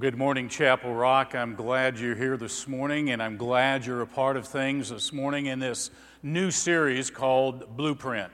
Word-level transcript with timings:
Good 0.00 0.16
morning, 0.16 0.48
Chapel 0.48 0.94
Rock. 0.94 1.34
I'm 1.34 1.56
glad 1.56 1.98
you're 1.98 2.14
here 2.14 2.36
this 2.36 2.68
morning, 2.68 3.10
and 3.10 3.20
I'm 3.20 3.36
glad 3.36 3.84
you're 3.84 4.02
a 4.02 4.06
part 4.06 4.36
of 4.36 4.46
things 4.46 4.90
this 4.90 5.12
morning 5.12 5.46
in 5.46 5.58
this 5.58 5.90
new 6.22 6.52
series 6.52 7.10
called 7.10 7.76
Blueprint. 7.76 8.30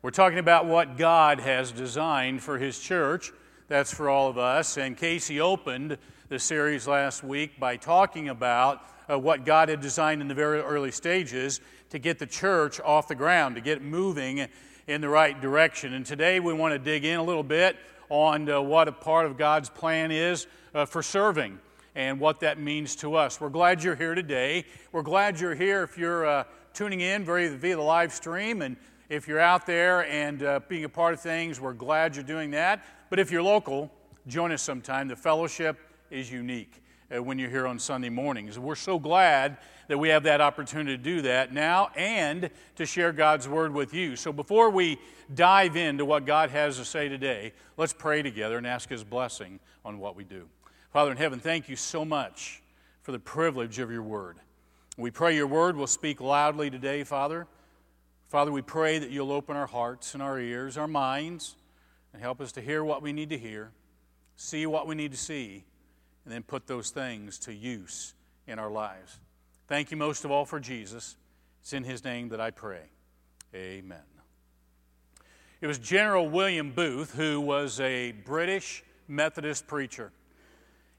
We're 0.00 0.12
talking 0.12 0.38
about 0.38 0.66
what 0.66 0.96
God 0.96 1.40
has 1.40 1.72
designed 1.72 2.40
for 2.40 2.56
His 2.56 2.78
church. 2.78 3.32
That's 3.66 3.92
for 3.92 4.08
all 4.08 4.28
of 4.28 4.38
us. 4.38 4.76
And 4.76 4.96
Casey 4.96 5.40
opened 5.40 5.98
the 6.28 6.38
series 6.38 6.86
last 6.86 7.24
week 7.24 7.58
by 7.58 7.78
talking 7.78 8.28
about 8.28 8.82
uh, 9.10 9.18
what 9.18 9.44
God 9.44 9.70
had 9.70 9.80
designed 9.80 10.22
in 10.22 10.28
the 10.28 10.34
very 10.34 10.60
early 10.60 10.92
stages 10.92 11.60
to 11.90 11.98
get 11.98 12.20
the 12.20 12.26
church 12.26 12.78
off 12.78 13.08
the 13.08 13.16
ground, 13.16 13.56
to 13.56 13.60
get 13.60 13.82
moving 13.82 14.46
in 14.86 15.00
the 15.00 15.08
right 15.08 15.40
direction. 15.40 15.94
And 15.94 16.06
today 16.06 16.38
we 16.38 16.52
want 16.52 16.74
to 16.74 16.78
dig 16.78 17.04
in 17.04 17.18
a 17.18 17.24
little 17.24 17.42
bit 17.42 17.76
on 18.08 18.48
uh, 18.48 18.60
what 18.60 18.88
a 18.88 18.92
part 18.92 19.26
of 19.26 19.36
God's 19.36 19.68
plan 19.68 20.10
is 20.10 20.46
uh, 20.74 20.84
for 20.84 21.02
serving 21.02 21.58
and 21.94 22.20
what 22.20 22.40
that 22.40 22.58
means 22.58 22.96
to 22.96 23.14
us. 23.14 23.40
We're 23.40 23.48
glad 23.48 23.82
you're 23.82 23.96
here 23.96 24.14
today. 24.14 24.64
We're 24.92 25.02
glad 25.02 25.40
you're 25.40 25.54
here 25.54 25.82
if 25.82 25.98
you're 25.98 26.26
uh, 26.26 26.44
tuning 26.72 27.00
in 27.00 27.24
via, 27.24 27.56
the 27.56 27.74
live 27.76 28.12
stream. 28.12 28.62
And 28.62 28.76
if 29.08 29.26
you're 29.26 29.40
out 29.40 29.66
there 29.66 30.06
and 30.06 30.42
uh, 30.42 30.60
being 30.68 30.84
a 30.84 30.88
part 30.88 31.14
of 31.14 31.20
things, 31.20 31.60
we're 31.60 31.72
glad 31.72 32.14
you're 32.14 32.24
doing 32.24 32.50
that. 32.52 32.84
But 33.10 33.18
if 33.18 33.30
you're 33.30 33.42
local, 33.42 33.90
join 34.26 34.52
us 34.52 34.62
sometime. 34.62 35.08
The 35.08 35.16
fellowship 35.16 35.78
is 36.10 36.30
unique 36.30 36.82
uh, 37.14 37.22
when 37.22 37.38
you're 37.38 37.50
here 37.50 37.66
on 37.66 37.78
Sunday 37.78 38.08
mornings. 38.08 38.58
We're 38.58 38.74
so 38.74 38.98
glad 38.98 39.58
that 39.88 39.98
we 39.98 40.10
have 40.10 40.24
that 40.24 40.40
opportunity 40.40 40.96
to 40.96 41.02
do 41.02 41.22
that 41.22 41.52
now 41.52 41.90
and 41.96 42.50
to 42.76 42.86
share 42.86 43.12
God's 43.12 43.48
word 43.48 43.72
with 43.72 43.94
you. 43.94 44.16
So 44.16 44.32
before 44.32 44.70
we 44.70 44.98
dive 45.34 45.76
into 45.76 46.04
what 46.04 46.26
God 46.26 46.50
has 46.50 46.76
to 46.76 46.84
say 46.84 47.08
today, 47.08 47.52
let's 47.76 47.92
pray 47.92 48.22
together 48.22 48.58
and 48.58 48.66
ask 48.66 48.88
His 48.88 49.04
blessing 49.04 49.60
on 49.84 49.98
what 49.98 50.16
we 50.16 50.24
do. 50.24 50.48
Father 50.92 51.10
in 51.10 51.16
heaven, 51.16 51.38
thank 51.38 51.68
you 51.68 51.76
so 51.76 52.04
much 52.04 52.62
for 53.02 53.12
the 53.12 53.18
privilege 53.18 53.78
of 53.78 53.90
your 53.90 54.02
word. 54.02 54.36
We 54.96 55.10
pray 55.10 55.34
your 55.34 55.46
word 55.46 55.76
will 55.76 55.86
speak 55.86 56.20
loudly 56.20 56.70
today, 56.70 57.04
Father. 57.04 57.46
Father, 58.28 58.52
we 58.52 58.60
pray 58.60 58.98
that 58.98 59.10
you'll 59.10 59.32
open 59.32 59.56
our 59.56 59.66
hearts 59.66 60.12
and 60.12 60.22
our 60.22 60.38
ears, 60.38 60.76
our 60.76 60.88
minds, 60.88 61.56
and 62.12 62.20
help 62.20 62.40
us 62.40 62.52
to 62.52 62.60
hear 62.60 62.84
what 62.84 63.00
we 63.00 63.12
need 63.12 63.30
to 63.30 63.38
hear, 63.38 63.70
see 64.36 64.66
what 64.66 64.86
we 64.86 64.94
need 64.94 65.12
to 65.12 65.16
see, 65.16 65.64
and 66.28 66.34
then 66.34 66.42
put 66.42 66.66
those 66.66 66.90
things 66.90 67.38
to 67.38 67.54
use 67.54 68.12
in 68.46 68.58
our 68.58 68.70
lives. 68.70 69.18
Thank 69.66 69.90
you 69.90 69.96
most 69.96 70.26
of 70.26 70.30
all 70.30 70.44
for 70.44 70.60
Jesus. 70.60 71.16
It's 71.62 71.72
in 71.72 71.84
his 71.84 72.04
name 72.04 72.28
that 72.28 72.38
I 72.38 72.50
pray. 72.50 72.82
Amen. 73.54 74.02
It 75.62 75.66
was 75.66 75.78
General 75.78 76.28
William 76.28 76.70
Booth 76.70 77.14
who 77.14 77.40
was 77.40 77.80
a 77.80 78.12
British 78.12 78.84
Methodist 79.08 79.66
preacher. 79.66 80.12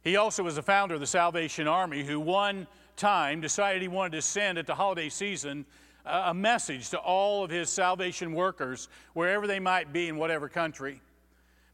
He 0.02 0.16
also 0.16 0.42
was 0.42 0.56
the 0.56 0.64
founder 0.64 0.96
of 0.96 1.00
the 1.00 1.06
Salvation 1.06 1.68
Army, 1.68 2.04
who 2.04 2.20
one 2.20 2.66
time 2.96 3.40
decided 3.40 3.84
he 3.84 3.88
wanted 3.88 4.14
to 4.14 4.24
send 4.24 4.58
at 4.58 4.66
the 4.66 4.74
holiday 4.74 5.10
season 5.10 5.64
a 6.06 6.34
message 6.34 6.90
to 6.90 6.98
all 6.98 7.44
of 7.44 7.52
his 7.52 7.70
salvation 7.70 8.34
workers, 8.34 8.90
wherever 9.14 9.46
they 9.46 9.60
might 9.60 9.94
be 9.94 10.08
in 10.08 10.18
whatever 10.18 10.50
country. 10.50 11.02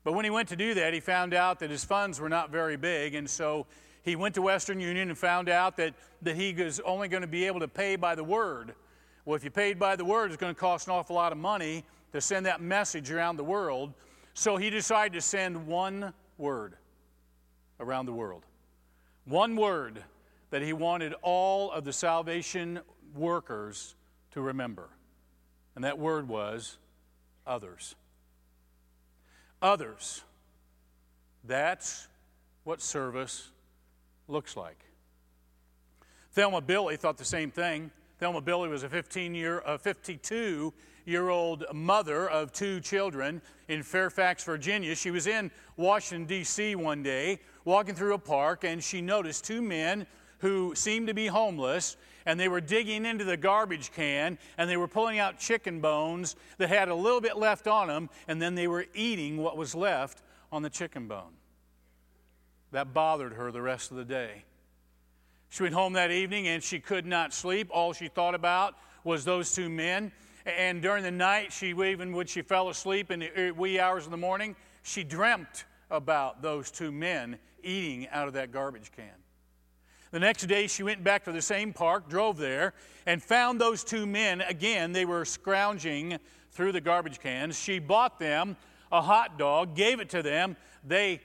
But 0.05 0.13
when 0.13 0.23
he 0.23 0.29
went 0.29 0.47
to 0.49 0.55
do 0.55 0.75
that, 0.75 0.93
he 0.93 0.99
found 0.99 1.33
out 1.33 1.59
that 1.59 1.71
his 1.71 1.83
funds 1.83 2.19
were 2.19 2.29
not 2.29 2.51
very 2.51 2.77
big, 2.77 3.15
and 3.15 3.27
so 3.27 3.65
he 4.03 4.15
went 4.15 4.35
to 4.35 4.41
Western 4.43 4.79
Union 4.79 5.09
and 5.09 5.17
found 5.17 5.49
out 5.49 5.75
that, 5.77 5.95
that 6.21 6.35
he 6.35 6.53
was 6.53 6.79
only 6.81 7.07
going 7.07 7.21
to 7.21 7.27
be 7.27 7.45
able 7.45 7.59
to 7.59 7.67
pay 7.67 7.95
by 7.95 8.13
the 8.13 8.23
word. 8.23 8.75
Well, 9.25 9.35
if 9.35 9.43
you 9.43 9.49
paid 9.49 9.79
by 9.79 9.95
the 9.95 10.05
word, 10.05 10.31
it's 10.31 10.39
going 10.39 10.53
to 10.53 10.59
cost 10.59 10.87
an 10.87 10.93
awful 10.93 11.15
lot 11.15 11.31
of 11.31 11.39
money 11.39 11.83
to 12.13 12.21
send 12.21 12.45
that 12.45 12.61
message 12.61 13.09
around 13.09 13.37
the 13.37 13.43
world. 13.43 13.93
So 14.35 14.57
he 14.57 14.69
decided 14.69 15.13
to 15.13 15.21
send 15.21 15.65
one 15.65 16.13
word 16.37 16.75
around 17.79 18.05
the 18.05 18.13
world. 18.13 18.45
One 19.25 19.55
word 19.55 20.03
that 20.51 20.61
he 20.61 20.71
wanted 20.71 21.15
all 21.23 21.71
of 21.71 21.83
the 21.83 21.91
salvation 21.91 22.79
workers 23.15 23.95
to 24.31 24.41
remember. 24.41 24.87
And 25.73 25.83
that 25.83 25.97
word 25.97 26.27
was 26.27 26.77
others. 27.47 27.95
Others. 29.61 30.23
That's 31.43 32.07
what 32.63 32.81
service 32.81 33.49
looks 34.27 34.57
like. 34.57 34.79
Thelma 36.33 36.61
Billy 36.61 36.97
thought 36.97 37.17
the 37.17 37.25
same 37.25 37.51
thing. 37.51 37.91
Thelma 38.19 38.41
Billy 38.41 38.69
was 38.69 38.83
a 38.83 38.89
15 38.89 39.33
year, 39.35 39.61
a 39.65 39.77
52 39.77 40.73
year 41.05 41.29
old 41.29 41.65
mother 41.73 42.29
of 42.29 42.51
two 42.51 42.79
children 42.79 43.41
in 43.67 43.83
Fairfax, 43.83 44.43
Virginia. 44.43 44.95
She 44.95 45.11
was 45.11 45.27
in 45.27 45.51
Washington, 45.77 46.25
D.C. 46.25 46.75
one 46.75 47.03
day, 47.03 47.39
walking 47.63 47.95
through 47.95 48.13
a 48.13 48.19
park, 48.19 48.63
and 48.63 48.83
she 48.83 49.01
noticed 49.01 49.45
two 49.45 49.61
men 49.61 50.07
who 50.39 50.73
seemed 50.75 51.07
to 51.07 51.13
be 51.13 51.27
homeless, 51.27 51.97
and 52.25 52.39
they 52.39 52.47
were 52.47 52.61
digging 52.61 53.05
into 53.05 53.23
the 53.23 53.37
garbage 53.37 53.91
can, 53.91 54.37
and 54.57 54.69
they 54.69 54.77
were 54.77 54.87
pulling 54.87 55.19
out 55.19 55.39
chicken 55.39 55.79
bones 55.79 56.35
that 56.57 56.69
had 56.69 56.89
a 56.89 56.95
little 56.95 57.21
bit 57.21 57.37
left 57.37 57.67
on 57.67 57.87
them, 57.87 58.09
and 58.27 58.41
then 58.41 58.55
they 58.55 58.67
were 58.67 58.85
eating 58.93 59.37
what 59.37 59.57
was 59.57 59.75
left 59.75 60.21
on 60.51 60.61
the 60.61 60.69
chicken 60.69 61.07
bone. 61.07 61.33
That 62.71 62.93
bothered 62.93 63.33
her 63.33 63.51
the 63.51 63.61
rest 63.61 63.91
of 63.91 63.97
the 63.97 64.05
day. 64.05 64.43
She 65.49 65.63
went 65.63 65.75
home 65.75 65.93
that 65.93 66.11
evening 66.11 66.47
and 66.47 66.61
she 66.61 66.79
could 66.79 67.05
not 67.05 67.33
sleep. 67.33 67.69
All 67.71 67.93
she 67.93 68.09
thought 68.09 68.35
about 68.35 68.75
was 69.03 69.23
those 69.23 69.53
two 69.53 69.69
men. 69.69 70.11
And 70.45 70.81
during 70.81 71.03
the 71.03 71.11
night, 71.11 71.53
she 71.53 71.69
even 71.69 72.13
when 72.13 72.27
she 72.27 72.41
fell 72.41 72.69
asleep 72.69 73.09
in 73.11 73.21
the 73.21 73.31
er, 73.39 73.53
wee 73.53 73.79
hours 73.79 74.05
of 74.05 74.11
the 74.11 74.17
morning, 74.17 74.55
she 74.83 75.03
dreamt 75.03 75.65
about 75.89 76.41
those 76.41 76.71
two 76.71 76.91
men 76.91 77.37
eating 77.63 78.07
out 78.09 78.27
of 78.27 78.33
that 78.33 78.51
garbage 78.51 78.91
can. 78.95 79.13
The 80.15 80.21
next 80.21 80.45
day, 80.45 80.67
she 80.67 80.81
went 80.81 81.03
back 81.03 81.25
to 81.25 81.33
the 81.33 81.41
same 81.41 81.73
park, 81.73 82.07
drove 82.07 82.37
there, 82.37 82.73
and 83.05 83.21
found 83.21 83.59
those 83.59 83.83
two 83.83 84.05
men 84.05 84.39
again. 84.39 84.93
They 84.93 85.03
were 85.03 85.25
scrounging 85.25 86.19
through 86.51 86.71
the 86.71 86.79
garbage 86.79 87.19
cans. 87.19 87.59
She 87.59 87.79
bought 87.79 88.17
them 88.17 88.55
a 88.93 89.01
hot 89.01 89.37
dog, 89.37 89.75
gave 89.75 89.99
it 89.99 90.07
to 90.11 90.23
them. 90.23 90.55
They 90.85 91.19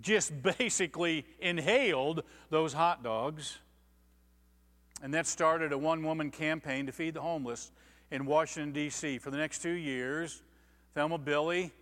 just 0.00 0.40
basically 0.56 1.26
inhaled 1.40 2.22
those 2.48 2.72
hot 2.72 3.02
dogs. 3.02 3.58
And 5.02 5.12
that 5.14 5.26
started 5.26 5.72
a 5.72 5.78
one 5.78 6.04
woman 6.04 6.30
campaign 6.30 6.86
to 6.86 6.92
feed 6.92 7.14
the 7.14 7.22
homeless 7.22 7.72
in 8.12 8.24
Washington, 8.24 8.72
D.C. 8.72 9.18
For 9.18 9.32
the 9.32 9.36
next 9.36 9.62
two 9.62 9.70
years, 9.70 10.44
Thelma 10.94 11.18
Billy 11.18 11.72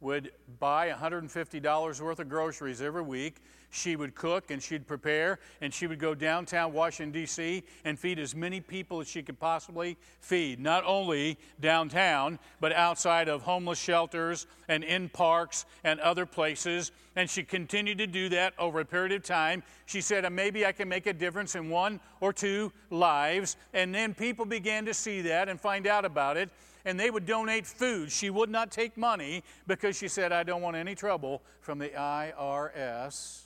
would 0.00 0.30
buy 0.60 0.90
$150 0.90 2.00
worth 2.00 2.20
of 2.20 2.28
groceries 2.28 2.80
every 2.80 3.02
week. 3.02 3.36
She 3.70 3.96
would 3.96 4.14
cook 4.14 4.50
and 4.50 4.62
she'd 4.62 4.86
prepare, 4.86 5.40
and 5.60 5.74
she 5.74 5.86
would 5.86 5.98
go 5.98 6.14
downtown 6.14 6.72
Washington, 6.72 7.12
D.C., 7.12 7.62
and 7.84 7.98
feed 7.98 8.18
as 8.18 8.34
many 8.34 8.60
people 8.60 9.00
as 9.00 9.08
she 9.08 9.22
could 9.22 9.38
possibly 9.38 9.98
feed, 10.20 10.58
not 10.58 10.84
only 10.86 11.36
downtown, 11.60 12.38
but 12.60 12.72
outside 12.72 13.28
of 13.28 13.42
homeless 13.42 13.78
shelters 13.78 14.46
and 14.68 14.84
in 14.84 15.10
parks 15.10 15.66
and 15.84 16.00
other 16.00 16.24
places. 16.24 16.92
And 17.14 17.28
she 17.28 17.42
continued 17.42 17.98
to 17.98 18.06
do 18.06 18.30
that 18.30 18.54
over 18.58 18.80
a 18.80 18.84
period 18.86 19.12
of 19.12 19.22
time. 19.22 19.62
She 19.84 20.00
said, 20.00 20.24
uh, 20.24 20.30
Maybe 20.30 20.64
I 20.64 20.72
can 20.72 20.88
make 20.88 21.06
a 21.06 21.12
difference 21.12 21.54
in 21.54 21.68
one 21.68 22.00
or 22.20 22.32
two 22.32 22.72
lives. 22.90 23.56
And 23.74 23.94
then 23.94 24.14
people 24.14 24.46
began 24.46 24.86
to 24.86 24.94
see 24.94 25.20
that 25.22 25.48
and 25.48 25.60
find 25.60 25.86
out 25.86 26.04
about 26.04 26.36
it 26.36 26.48
and 26.84 26.98
they 26.98 27.10
would 27.10 27.26
donate 27.26 27.66
food. 27.66 28.10
She 28.10 28.30
would 28.30 28.50
not 28.50 28.70
take 28.70 28.96
money 28.96 29.42
because 29.66 29.96
she 29.96 30.08
said, 30.08 30.32
I 30.32 30.42
don't 30.42 30.62
want 30.62 30.76
any 30.76 30.94
trouble 30.94 31.42
from 31.60 31.78
the 31.78 31.88
IRS. 31.88 33.42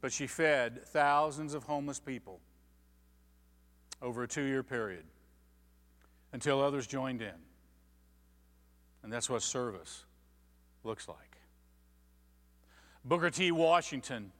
But 0.00 0.12
she 0.12 0.26
fed 0.26 0.84
thousands 0.86 1.54
of 1.54 1.64
homeless 1.64 2.00
people 2.00 2.40
over 4.00 4.24
a 4.24 4.28
two 4.28 4.42
year 4.42 4.62
period 4.62 5.04
until 6.32 6.60
others 6.60 6.86
joined 6.86 7.22
in. 7.22 7.34
And 9.02 9.12
that's 9.12 9.30
what 9.30 9.42
service 9.42 10.04
looks 10.84 11.08
like. 11.08 11.36
Booker 13.04 13.30
T. 13.30 13.50
Washington 13.50 14.32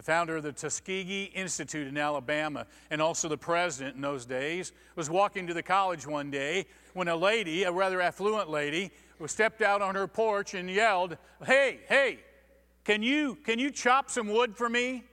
the 0.00 0.04
founder 0.04 0.38
of 0.38 0.42
the 0.42 0.52
Tuskegee 0.52 1.24
Institute 1.34 1.86
in 1.86 1.98
Alabama, 1.98 2.66
and 2.90 3.02
also 3.02 3.28
the 3.28 3.36
president 3.36 3.96
in 3.96 4.00
those 4.00 4.24
days, 4.24 4.72
was 4.96 5.10
walking 5.10 5.46
to 5.46 5.52
the 5.52 5.62
college 5.62 6.06
one 6.06 6.30
day 6.30 6.64
when 6.94 7.08
a 7.08 7.14
lady, 7.14 7.64
a 7.64 7.70
rather 7.70 8.00
affluent 8.00 8.48
lady, 8.48 8.90
stepped 9.26 9.60
out 9.60 9.82
on 9.82 9.94
her 9.94 10.06
porch 10.06 10.54
and 10.54 10.70
yelled, 10.70 11.18
Hey, 11.44 11.80
hey, 11.86 12.20
can 12.82 13.02
you, 13.02 13.34
can 13.44 13.58
you 13.58 13.70
chop 13.70 14.08
some 14.08 14.28
wood 14.28 14.56
for 14.56 14.70
me? 14.70 15.04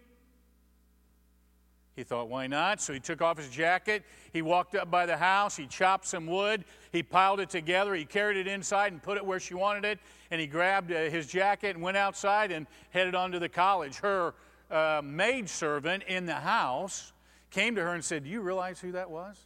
He 1.97 2.03
thought, 2.03 2.29
why 2.29 2.47
not? 2.47 2.79
So 2.79 2.93
he 2.93 2.99
took 3.01 3.21
off 3.21 3.37
his 3.37 3.49
jacket. 3.49 4.05
He 4.31 4.43
walked 4.43 4.75
up 4.75 4.89
by 4.89 5.05
the 5.07 5.17
house. 5.17 5.57
He 5.57 5.65
chopped 5.65 6.05
some 6.05 6.27
wood. 6.27 6.63
He 6.93 7.01
piled 7.03 7.39
it 7.39 7.49
together. 7.49 7.93
He 7.95 8.05
carried 8.05 8.37
it 8.37 8.47
inside 8.47 8.93
and 8.93 9.01
put 9.01 9.17
it 9.17 9.25
where 9.25 9.39
she 9.39 9.55
wanted 9.55 9.83
it. 9.83 9.99
And 10.29 10.39
he 10.39 10.45
grabbed 10.45 10.91
uh, 10.91 11.09
his 11.09 11.25
jacket 11.25 11.75
and 11.75 11.81
went 11.81 11.97
outside 11.97 12.51
and 12.51 12.67
headed 12.91 13.15
on 13.15 13.31
to 13.31 13.39
the 13.39 13.49
college. 13.49 13.97
Her 13.97 14.35
uh, 14.69 15.01
maidservant 15.03 16.03
in 16.03 16.25
the 16.25 16.35
house 16.35 17.13
came 17.51 17.75
to 17.75 17.81
her 17.81 17.93
and 17.93 18.03
said, 18.03 18.23
Do 18.23 18.29
you 18.29 18.41
realize 18.41 18.79
who 18.79 18.91
that 18.93 19.09
was? 19.09 19.37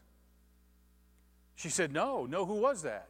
She 1.56 1.69
said, 1.69 1.91
No, 1.91 2.25
no, 2.25 2.45
who 2.45 2.56
was 2.56 2.81
that? 2.83 3.07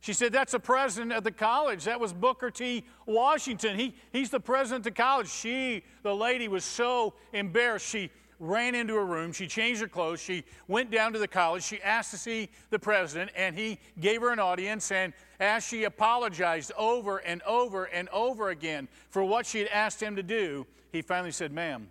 She 0.00 0.12
said, 0.12 0.32
That's 0.32 0.52
the 0.52 0.60
president 0.60 1.12
of 1.12 1.24
the 1.24 1.32
college. 1.32 1.84
That 1.84 2.00
was 2.00 2.12
Booker 2.12 2.50
T. 2.50 2.84
Washington. 3.06 3.78
He, 3.78 3.94
he's 4.12 4.30
the 4.30 4.40
president 4.40 4.86
of 4.86 4.94
the 4.94 5.02
college. 5.02 5.28
She, 5.28 5.84
the 6.02 6.14
lady, 6.14 6.48
was 6.48 6.64
so 6.64 7.14
embarrassed. 7.32 7.86
She 7.88 8.10
ran 8.38 8.74
into 8.74 8.94
her 8.94 9.04
room. 9.04 9.32
She 9.32 9.46
changed 9.46 9.80
her 9.80 9.88
clothes. 9.88 10.20
She 10.20 10.44
went 10.68 10.90
down 10.90 11.12
to 11.14 11.18
the 11.18 11.28
college. 11.28 11.62
She 11.62 11.82
asked 11.82 12.10
to 12.10 12.18
see 12.18 12.50
the 12.70 12.78
president, 12.78 13.30
and 13.34 13.56
he 13.56 13.78
gave 14.00 14.20
her 14.20 14.30
an 14.30 14.38
audience. 14.38 14.92
And 14.92 15.12
as 15.40 15.66
she 15.66 15.84
apologized 15.84 16.72
over 16.76 17.18
and 17.18 17.42
over 17.42 17.84
and 17.84 18.08
over 18.10 18.50
again 18.50 18.88
for 19.10 19.24
what 19.24 19.46
she 19.46 19.58
had 19.58 19.68
asked 19.68 20.02
him 20.02 20.16
to 20.16 20.22
do, 20.22 20.66
he 20.92 21.02
finally 21.02 21.32
said, 21.32 21.52
Ma'am, 21.52 21.88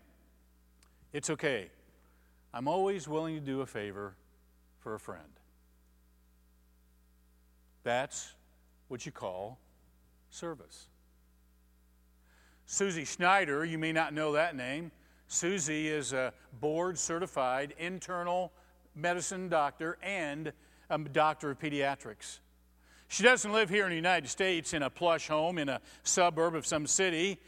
it's 1.13 1.30
okay. 1.30 1.69
I'm 2.53 2.68
always 2.68 3.07
willing 3.07 3.36
to 3.36 3.42
do 3.42 3.62
a 3.62 3.65
favor 3.65 4.15
for 4.80 4.95
a 4.95 5.00
friend. 5.00 5.21
That's 7.83 8.33
what 8.88 9.06
you 9.06 9.12
call 9.12 9.59
service. 10.30 10.88
Susie 12.65 13.06
Schneider, 13.06 13.63
you 13.63 13.77
may 13.77 13.92
not 13.92 14.13
know 14.13 14.33
that 14.33 14.56
name. 14.56 14.92
Susie 15.27 15.88
is 15.88 16.13
a 16.13 16.33
board 16.59 16.97
certified 16.97 17.74
internal 17.77 18.51
medicine 18.95 19.50
doctor 19.50 19.97
and 20.01 20.51
a 20.89 20.97
doctor 20.97 21.51
of 21.51 21.59
pediatrics. 21.59 22.39
She 23.07 23.24
doesn't 23.24 23.51
live 23.51 23.69
here 23.69 23.83
in 23.83 23.92
the 23.92 23.95
United 23.95 24.30
States 24.30 24.74
in 24.74 24.81
a 24.81 24.89
plush 24.89 25.27
home 25.27 25.57
in 25.57 25.69
a 25.69 25.81
suburb 26.03 26.56
of 26.56 26.65
some 26.65 26.88
city. 26.88 27.39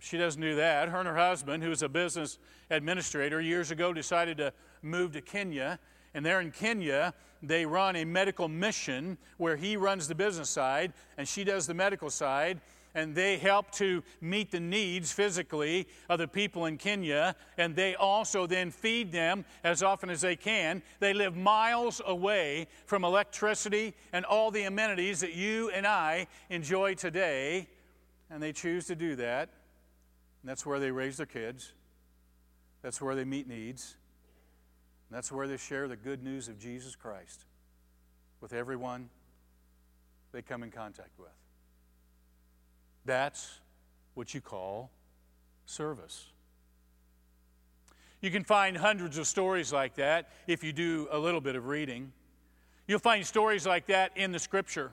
She 0.00 0.16
doesn't 0.16 0.40
do 0.40 0.56
that. 0.56 0.88
Her 0.88 0.98
and 0.98 1.08
her 1.08 1.16
husband, 1.16 1.62
who 1.62 1.70
is 1.70 1.82
a 1.82 1.88
business 1.88 2.38
administrator, 2.70 3.40
years 3.40 3.70
ago 3.70 3.92
decided 3.92 4.38
to 4.38 4.52
move 4.82 5.12
to 5.12 5.20
Kenya. 5.20 5.78
And 6.14 6.24
there 6.24 6.40
in 6.40 6.50
Kenya, 6.50 7.14
they 7.42 7.66
run 7.66 7.96
a 7.96 8.04
medical 8.04 8.48
mission 8.48 9.18
where 9.36 9.56
he 9.56 9.76
runs 9.76 10.08
the 10.08 10.14
business 10.14 10.50
side 10.50 10.92
and 11.16 11.26
she 11.26 11.44
does 11.44 11.66
the 11.66 11.74
medical 11.74 12.10
side 12.10 12.60
and 12.94 13.14
they 13.14 13.36
help 13.36 13.70
to 13.70 14.02
meet 14.20 14.50
the 14.50 14.60
needs 14.60 15.12
physically 15.12 15.86
of 16.08 16.18
the 16.18 16.26
people 16.26 16.66
in 16.66 16.76
Kenya, 16.76 17.36
and 17.56 17.76
they 17.76 17.94
also 17.94 18.46
then 18.46 18.70
feed 18.70 19.12
them 19.12 19.44
as 19.62 19.82
often 19.82 20.10
as 20.10 20.20
they 20.20 20.34
can. 20.34 20.82
They 20.98 21.12
live 21.12 21.36
miles 21.36 22.00
away 22.04 22.66
from 22.86 23.04
electricity 23.04 23.94
and 24.12 24.24
all 24.24 24.50
the 24.50 24.64
amenities 24.64 25.20
that 25.20 25.34
you 25.34 25.70
and 25.70 25.86
I 25.86 26.26
enjoy 26.50 26.94
today, 26.94 27.68
and 28.30 28.42
they 28.42 28.52
choose 28.52 28.86
to 28.86 28.96
do 28.96 29.14
that. 29.16 29.50
And 30.42 30.48
that's 30.50 30.64
where 30.64 30.78
they 30.78 30.90
raise 30.90 31.16
their 31.16 31.26
kids, 31.26 31.72
that's 32.82 33.00
where 33.00 33.14
they 33.14 33.24
meet 33.24 33.48
needs, 33.48 33.96
and 35.08 35.16
that's 35.16 35.32
where 35.32 35.48
they 35.48 35.56
share 35.56 35.88
the 35.88 35.96
good 35.96 36.22
news 36.22 36.48
of 36.48 36.58
Jesus 36.58 36.94
Christ 36.94 37.44
with 38.40 38.52
everyone 38.52 39.08
they 40.32 40.42
come 40.42 40.62
in 40.62 40.70
contact 40.70 41.18
with. 41.18 41.28
That's 43.04 43.60
what 44.14 44.34
you 44.34 44.40
call 44.40 44.90
service. 45.66 46.26
You 48.20 48.30
can 48.30 48.44
find 48.44 48.76
hundreds 48.76 49.16
of 49.16 49.26
stories 49.26 49.72
like 49.72 49.94
that 49.94 50.28
if 50.46 50.64
you 50.64 50.72
do 50.72 51.08
a 51.10 51.18
little 51.18 51.40
bit 51.40 51.56
of 51.56 51.66
reading. 51.66 52.12
You'll 52.86 52.98
find 52.98 53.24
stories 53.24 53.66
like 53.66 53.86
that 53.86 54.16
in 54.16 54.32
the 54.32 54.38
scripture. 54.38 54.92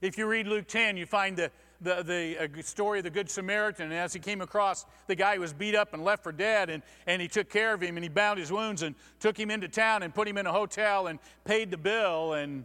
If 0.00 0.18
you 0.18 0.26
read 0.26 0.48
Luke 0.48 0.66
10, 0.66 0.96
you 0.96 1.06
find 1.06 1.36
the, 1.36 1.50
the, 1.82 2.48
the 2.54 2.62
story 2.62 2.98
of 2.98 3.04
the 3.04 3.10
Good 3.10 3.30
Samaritan. 3.30 3.86
And 3.86 3.94
as 3.94 4.12
he 4.12 4.20
came 4.20 4.40
across 4.40 4.86
the 5.06 5.14
guy 5.14 5.34
who 5.34 5.40
was 5.40 5.52
beat 5.52 5.74
up 5.74 5.94
and 5.94 6.04
left 6.04 6.22
for 6.22 6.32
dead, 6.32 6.70
and, 6.70 6.82
and 7.06 7.20
he 7.20 7.28
took 7.28 7.48
care 7.48 7.74
of 7.74 7.80
him 7.80 7.96
and 7.96 8.04
he 8.04 8.08
bound 8.08 8.38
his 8.38 8.52
wounds 8.52 8.82
and 8.82 8.94
took 9.20 9.38
him 9.38 9.50
into 9.50 9.68
town 9.68 10.02
and 10.02 10.14
put 10.14 10.26
him 10.28 10.38
in 10.38 10.46
a 10.46 10.52
hotel 10.52 11.06
and 11.06 11.18
paid 11.44 11.70
the 11.70 11.76
bill. 11.76 12.34
And 12.34 12.64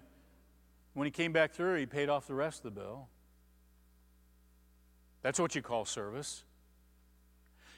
when 0.93 1.05
he 1.05 1.11
came 1.11 1.31
back 1.31 1.53
through, 1.53 1.77
he 1.77 1.85
paid 1.85 2.09
off 2.09 2.27
the 2.27 2.35
rest 2.35 2.65
of 2.65 2.73
the 2.73 2.79
bill. 2.81 3.07
That's 5.21 5.39
what 5.39 5.55
you 5.55 5.61
call 5.61 5.85
service. 5.85 6.43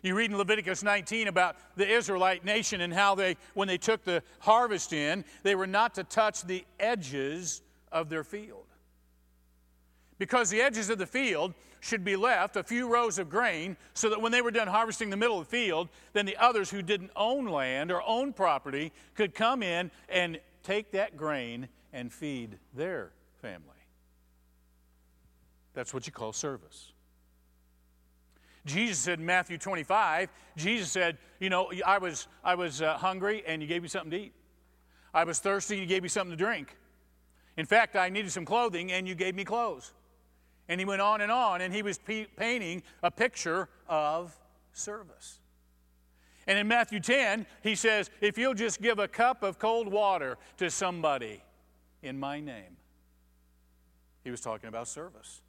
You 0.01 0.15
read 0.15 0.31
in 0.31 0.38
Leviticus 0.38 0.81
19 0.81 1.27
about 1.27 1.57
the 1.75 1.88
Israelite 1.89 2.45
nation 2.45 2.80
and 2.81 2.94
how 2.94 3.15
they, 3.15 3.35
when 3.53 3.68
they 3.68 3.77
took 3.77 4.03
the 4.06 4.24
harvest 4.39 4.94
in, 4.94 5.25
they 5.44 5.56
were 5.56 5.68
not 5.68 5.95
to 5.95 6.03
touch 6.03 6.44
the 6.44 6.63
edges 6.80 7.62
of 7.92 8.07
their 8.07 8.24
field. 8.24 8.69
Because 10.19 10.50
the 10.50 10.62
edges 10.62 10.89
of 10.89 11.00
the 11.00 11.07
field 11.07 11.54
should 11.80 12.04
be 12.04 12.16
left 12.16 12.57
a 12.57 12.63
few 12.63 12.88
rows 12.88 13.18
of 13.18 13.30
grain 13.30 13.77
so 13.94 14.10
that 14.10 14.21
when 14.21 14.31
they 14.31 14.42
were 14.42 14.51
done 14.51 14.68
harvesting 14.68 15.10
the 15.10 15.18
middle 15.18 15.39
of 15.39 15.50
the 15.50 15.51
field, 15.51 15.88
then 16.13 16.25
the 16.25 16.38
others 16.38 16.69
who 16.69 16.81
didn't 16.81 17.10
own 17.16 17.45
land 17.45 17.89
or 17.89 18.04
own 18.06 18.33
property 18.33 18.92
could 19.16 19.33
come 19.33 19.63
in 19.63 19.89
and 20.10 20.39
take 20.62 20.92
that 20.92 21.16
grain 21.18 21.69
and 21.94 22.12
feed 22.12 22.60
their 22.75 23.12
family. 23.42 23.63
That's 25.74 25.94
what 25.94 26.06
you 26.06 26.12
call 26.12 26.33
service. 26.33 26.92
Jesus 28.66 29.00
said 29.00 29.19
in 29.19 29.25
Matthew 29.25 29.57
25, 29.57 30.30
Jesus 30.57 30.92
said, 30.92 31.18
You 31.39 31.50
know, 31.50 31.71
I 31.86 31.98
was, 31.98 32.27
I 32.44 32.56
was 32.56 32.81
uh, 32.81 32.98
hungry 32.98 33.42
and 33.48 33.62
you 33.62 33.68
gave 33.68 33.81
me 33.81 33.88
something 33.88 34.12
to 34.12 34.18
eat. 34.18 34.33
I 35.13 35.24
was 35.24 35.39
thirsty 35.39 35.75
and 35.75 35.81
you 35.81 35.88
gave 35.88 36.04
me 36.04 36.10
something 36.10 36.38
to 36.38 36.44
drink. 36.44 36.75
In 37.56 37.66
fact, 37.66 37.95
I 37.95 38.10
needed 38.10 38.31
some 38.31 38.45
clothing 38.45 38.92
and 38.92 39.07
you 39.07 39.16
gave 39.16 39.33
me 39.33 39.45
clothes. 39.45 39.94
And 40.69 40.80
he 40.80 40.86
went 40.86 41.01
on 41.01 41.19
and 41.19 41.31
on, 41.31 41.60
and 41.62 41.74
he 41.74 41.81
was 41.81 42.00
painting 42.38 42.83
a 43.04 43.12
picture 43.12 43.68
of 43.89 44.38
service. 44.71 45.39
And 46.48 46.57
in 46.57 46.68
Matthew 46.68 47.00
10, 47.00 47.45
he 47.62 47.75
says, 47.75 48.10
If 48.21 48.38
you'll 48.38 48.54
just 48.54 48.81
give 48.81 49.00
a 49.00 49.07
cup 49.07 49.44
of 49.44 49.60
cold 49.60 49.92
water 49.92 50.38
to 50.57 50.69
somebody 50.69 51.44
in 52.01 52.19
my 52.19 52.39
name, 52.39 52.77
he 54.24 54.31
was 54.31 54.42
talking 54.42 54.69
about 54.69 54.88
service. 54.88 55.42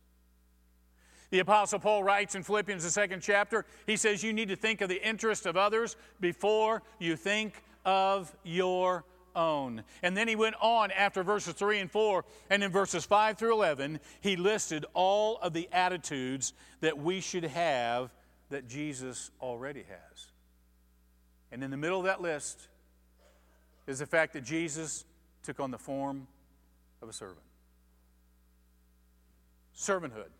The 1.31 1.38
Apostle 1.38 1.78
Paul 1.78 2.02
writes 2.02 2.34
in 2.34 2.43
Philippians, 2.43 2.82
the 2.82 2.90
second 2.90 3.20
chapter, 3.20 3.64
he 3.87 3.96
says, 3.96 4.25
You 4.25 4.32
need 4.32 4.49
to 4.49 4.56
think 4.56 4.81
of 4.81 4.88
the 4.88 5.06
interest 5.06 5.46
of 5.46 5.56
others 5.56 5.96
before 6.19 6.82
you 6.99 7.14
think 7.14 7.62
of 7.84 8.34
your 8.43 9.05
own. 9.35 9.82
And 10.03 10.17
then 10.17 10.29
he 10.29 10.37
went 10.37 10.56
on 10.61 10.91
after 10.91 11.23
verses 11.23 11.55
3 11.55 11.79
and 11.79 11.91
4, 11.91 12.25
and 12.50 12.62
in 12.62 12.71
verses 12.71 13.05
5 13.05 13.38
through 13.38 13.53
11, 13.53 14.00
he 14.21 14.37
listed 14.37 14.85
all 14.94 15.38
of 15.38 15.53
the 15.53 15.69
attitudes 15.73 16.53
that 16.81 16.99
we 16.99 17.21
should 17.21 17.44
have 17.44 18.11
that 18.50 18.69
Jesus 18.69 19.31
already 19.41 19.85
has. 19.88 20.27
And 21.53 21.65
in 21.65 21.71
the 21.71 21.77
middle 21.77 21.99
of 21.99 22.06
that 22.06 22.21
list 22.21 22.69
is 23.87 23.99
the 23.99 24.06
fact 24.06 24.32
that 24.35 24.44
Jesus 24.44 25.05
took 25.43 25.61
on 25.61 25.71
the 25.71 25.79
form 25.79 26.27
of 27.03 27.09
a 27.09 27.12
servant. 27.12 27.38
Servanthood. 29.77 30.31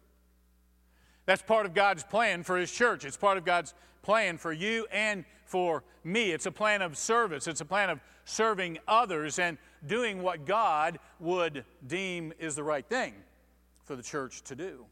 That's 1.31 1.43
part 1.43 1.65
of 1.65 1.75
God's 1.75 2.03
plan 2.03 2.43
for 2.43 2.57
His 2.57 2.73
church. 2.73 3.05
It's 3.05 3.17
part 3.17 3.39
of 3.39 3.45
God's 3.45 3.73
plan 4.03 4.37
for 4.37 4.53
you 4.53 4.89
and 4.91 5.25
for 5.45 5.85
me. 6.03 6.33
It's 6.33 6.47
a 6.47 6.51
plan 6.51 6.83
of 6.83 6.99
service, 6.99 7.47
it's 7.47 7.61
a 7.61 7.65
plan 7.65 7.89
of 7.89 8.01
serving 8.25 8.79
others 8.89 9.39
and 9.39 9.57
doing 9.87 10.23
what 10.23 10.45
God 10.45 10.99
would 11.21 11.65
deem 11.87 12.33
is 12.41 12.57
the 12.57 12.65
right 12.65 12.85
thing 12.85 13.15
for 13.85 13.95
the 13.95 14.03
church 14.03 14.43
to 14.43 14.57
do 14.57 14.87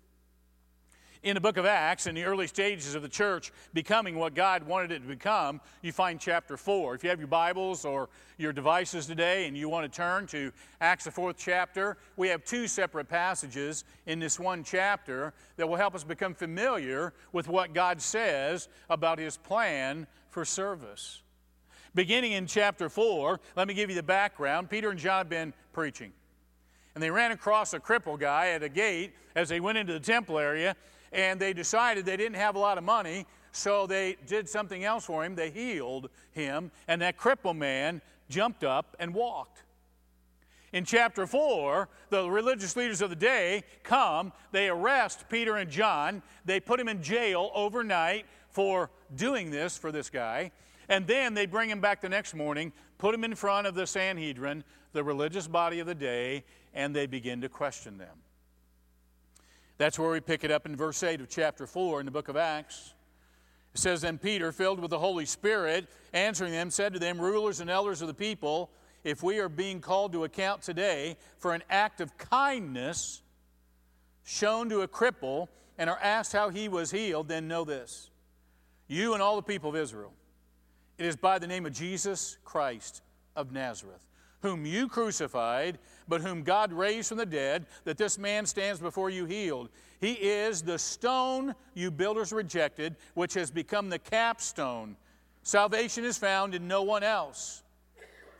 in 1.22 1.34
the 1.34 1.40
book 1.40 1.56
of 1.56 1.66
Acts, 1.66 2.06
in 2.06 2.14
the 2.14 2.25
early 2.25 2.46
stages 2.46 2.94
of 2.94 3.02
the 3.02 3.08
church 3.08 3.52
becoming 3.75 4.16
what 4.16 4.34
God 4.34 4.62
wanted 4.62 4.92
it 4.92 5.00
to 5.00 5.08
become, 5.08 5.60
you 5.82 5.92
find 5.92 6.20
chapter 6.20 6.56
4. 6.56 6.94
If 6.94 7.02
you 7.02 7.10
have 7.10 7.18
your 7.18 7.28
Bibles 7.28 7.84
or 7.84 8.08
your 8.37 8.52
devices 8.52 9.06
today 9.06 9.46
and 9.46 9.56
you 9.56 9.68
want 9.68 9.90
to 9.90 9.96
turn 9.96 10.26
to 10.28 10.52
Acts, 10.80 11.04
the 11.04 11.10
fourth 11.10 11.37
chapter, 11.38 11.96
we 12.16 12.28
have 12.28 12.44
two 12.44 12.68
separate 12.68 13.08
passages 13.08 13.84
in 14.06 14.18
this 14.18 14.38
one 14.38 14.62
chapter 14.62 15.32
that 15.56 15.68
will 15.68 15.76
help 15.76 15.94
us 15.94 16.04
become 16.04 16.34
familiar 16.34 17.12
with 17.32 17.48
what 17.48 17.75
God 17.75 18.00
says 18.00 18.68
about 18.88 19.18
His 19.18 19.37
plan 19.37 20.06
for 20.30 20.44
service. 20.44 21.20
Beginning 21.94 22.32
in 22.32 22.46
chapter 22.46 22.88
4, 22.88 23.40
let 23.56 23.66
me 23.66 23.75
give 23.75 23.90
you 23.90 23.96
the 23.96 24.02
background. 24.02 24.70
Peter 24.70 24.90
and 24.90 24.98
John 25.00 25.18
have 25.18 25.28
been 25.28 25.52
preaching. 25.72 26.12
And 26.94 27.02
they 27.02 27.10
ran 27.10 27.32
across 27.32 27.75
a 27.75 27.80
cripple 27.80 28.18
guy 28.18 28.50
at 28.50 28.62
a 28.62 28.68
gate 28.68 29.14
as 29.34 29.48
they 29.48 29.60
went 29.60 29.78
into 29.78 29.92
the 29.92 30.00
temple 30.00 30.38
area 30.38 30.76
and 31.12 31.41
they 31.41 31.53
decided 31.53 32.05
they 32.05 32.17
didn't 32.17 32.37
have 32.37 32.57
a 32.57 32.59
lot 32.59 32.79
of 32.79 32.85
money, 32.85 33.27
so 33.53 33.87
they 33.87 34.17
did 34.27 34.49
something 34.49 34.85
else 34.85 35.05
for 35.05 35.25
him. 35.25 35.35
They 35.35 35.50
healed 35.50 36.11
him, 36.33 36.71
and 36.87 37.03
that 37.03 37.17
crippled 37.17 37.57
man 37.57 38.03
jumped 38.29 38.65
up 38.65 38.97
and 38.99 39.15
walked. 39.15 39.62
In 40.73 40.85
chapter 40.85 41.27
4, 41.27 41.88
the 42.11 42.29
religious 42.29 42.77
leaders 42.77 43.00
of 43.00 43.09
the 43.09 43.17
day 43.17 43.62
come, 43.83 44.33
they 44.53 44.69
arrest 44.69 45.25
Peter 45.31 45.57
and 45.57 45.71
John, 45.71 46.23
they 46.45 46.61
put 46.61 46.79
him 46.79 46.88
in 46.88 47.03
jail 47.03 47.50
overnight 47.55 48.27
for 48.50 48.91
doing 49.17 49.50
this 49.50 49.79
for 49.79 49.91
this 49.91 50.11
guy, 50.11 50.53
and 50.88 51.07
then 51.07 51.33
they 51.33 51.47
bring 51.47 51.71
him 51.71 51.81
back 51.81 52.03
the 52.03 52.09
next 52.09 52.35
morning, 52.35 52.73
put 52.99 53.15
him 53.15 53.25
in 53.25 53.35
front 53.35 53.67
of 53.67 53.75
the 53.75 53.87
Sanhedrin, 53.87 54.62
the 54.93 55.03
religious 55.03 55.47
body 55.47 55.81
of 55.81 55.87
the 55.87 55.95
day, 55.95 56.45
and 56.75 56.95
they 56.95 57.07
begin 57.07 57.41
to 57.41 57.49
question 57.49 57.97
them. 57.97 58.17
That's 59.78 59.97
where 59.97 60.11
we 60.11 60.20
pick 60.20 60.42
it 60.42 60.50
up 60.50 60.66
in 60.66 60.75
verse 60.75 61.02
8 61.02 61.20
of 61.20 61.28
chapter 61.28 61.66
4 61.66 62.00
in 62.00 62.06
the 62.06 62.12
book 62.12 62.28
of 62.28 62.37
Acts. 62.37 62.94
It 63.75 63.80
says, 63.80 64.00
Then 64.00 64.18
Peter, 64.18 64.50
filled 64.50 64.80
with 64.80 64.90
the 64.90 64.99
Holy 64.99 65.25
Spirit, 65.25 65.87
answering 66.12 66.50
them, 66.50 66.70
said 66.70 66.92
to 66.94 66.99
them, 66.99 67.20
Rulers 67.20 67.61
and 67.61 67.70
elders 67.70 68.02
of 68.02 68.08
the 68.08 68.14
people, 68.14 68.70
if 69.04 69.23
we 69.23 69.38
are 69.38 69.49
being 69.49 69.80
called 69.80 70.12
to 70.12 70.25
account 70.25 70.62
today 70.62 71.16
for 71.38 71.54
an 71.54 71.62
act 71.70 72.00
of 72.00 72.18
kindness 72.18 73.23
shown 74.25 74.68
to 74.68 74.80
a 74.80 74.88
cripple 74.88 75.47
and 75.78 75.88
are 75.88 75.99
asked 76.02 76.32
how 76.32 76.49
he 76.49 76.68
was 76.68 76.90
healed, 76.90 77.28
then 77.28 77.47
know 77.47 77.64
this. 77.64 78.11
You 78.88 79.14
and 79.14 79.23
all 79.23 79.37
the 79.37 79.42
people 79.42 79.70
of 79.70 79.76
Israel, 79.76 80.12
it 80.99 81.06
is 81.06 81.14
by 81.14 81.38
the 81.38 81.47
name 81.47 81.66
of 81.66 81.73
Jesus 81.73 82.37
Christ 82.44 83.00
of 83.37 83.52
Nazareth, 83.52 84.04
whom 84.42 84.66
you 84.66 84.88
crucified, 84.88 85.78
but 86.09 86.23
whom 86.23 86.43
God 86.43 86.73
raised 86.73 87.09
from 87.09 87.19
the 87.19 87.27
dead, 87.27 87.67
that 87.85 87.99
this 87.99 88.19
man 88.19 88.47
stands 88.47 88.81
before 88.81 89.11
you 89.11 89.27
healed. 89.27 89.69
He 90.00 90.12
is 90.12 90.62
the 90.62 90.79
stone 90.79 91.55
you 91.75 91.91
builders 91.91 92.33
rejected, 92.33 92.97
which 93.15 93.35
has 93.35 93.50
become 93.50 93.91
the 93.91 93.99
capstone. 93.99 94.97
Salvation 95.43 96.05
is 96.05 96.19
found 96.19 96.55
in 96.55 96.67
no 96.67 96.83
one 96.83 97.03
else, 97.03 97.62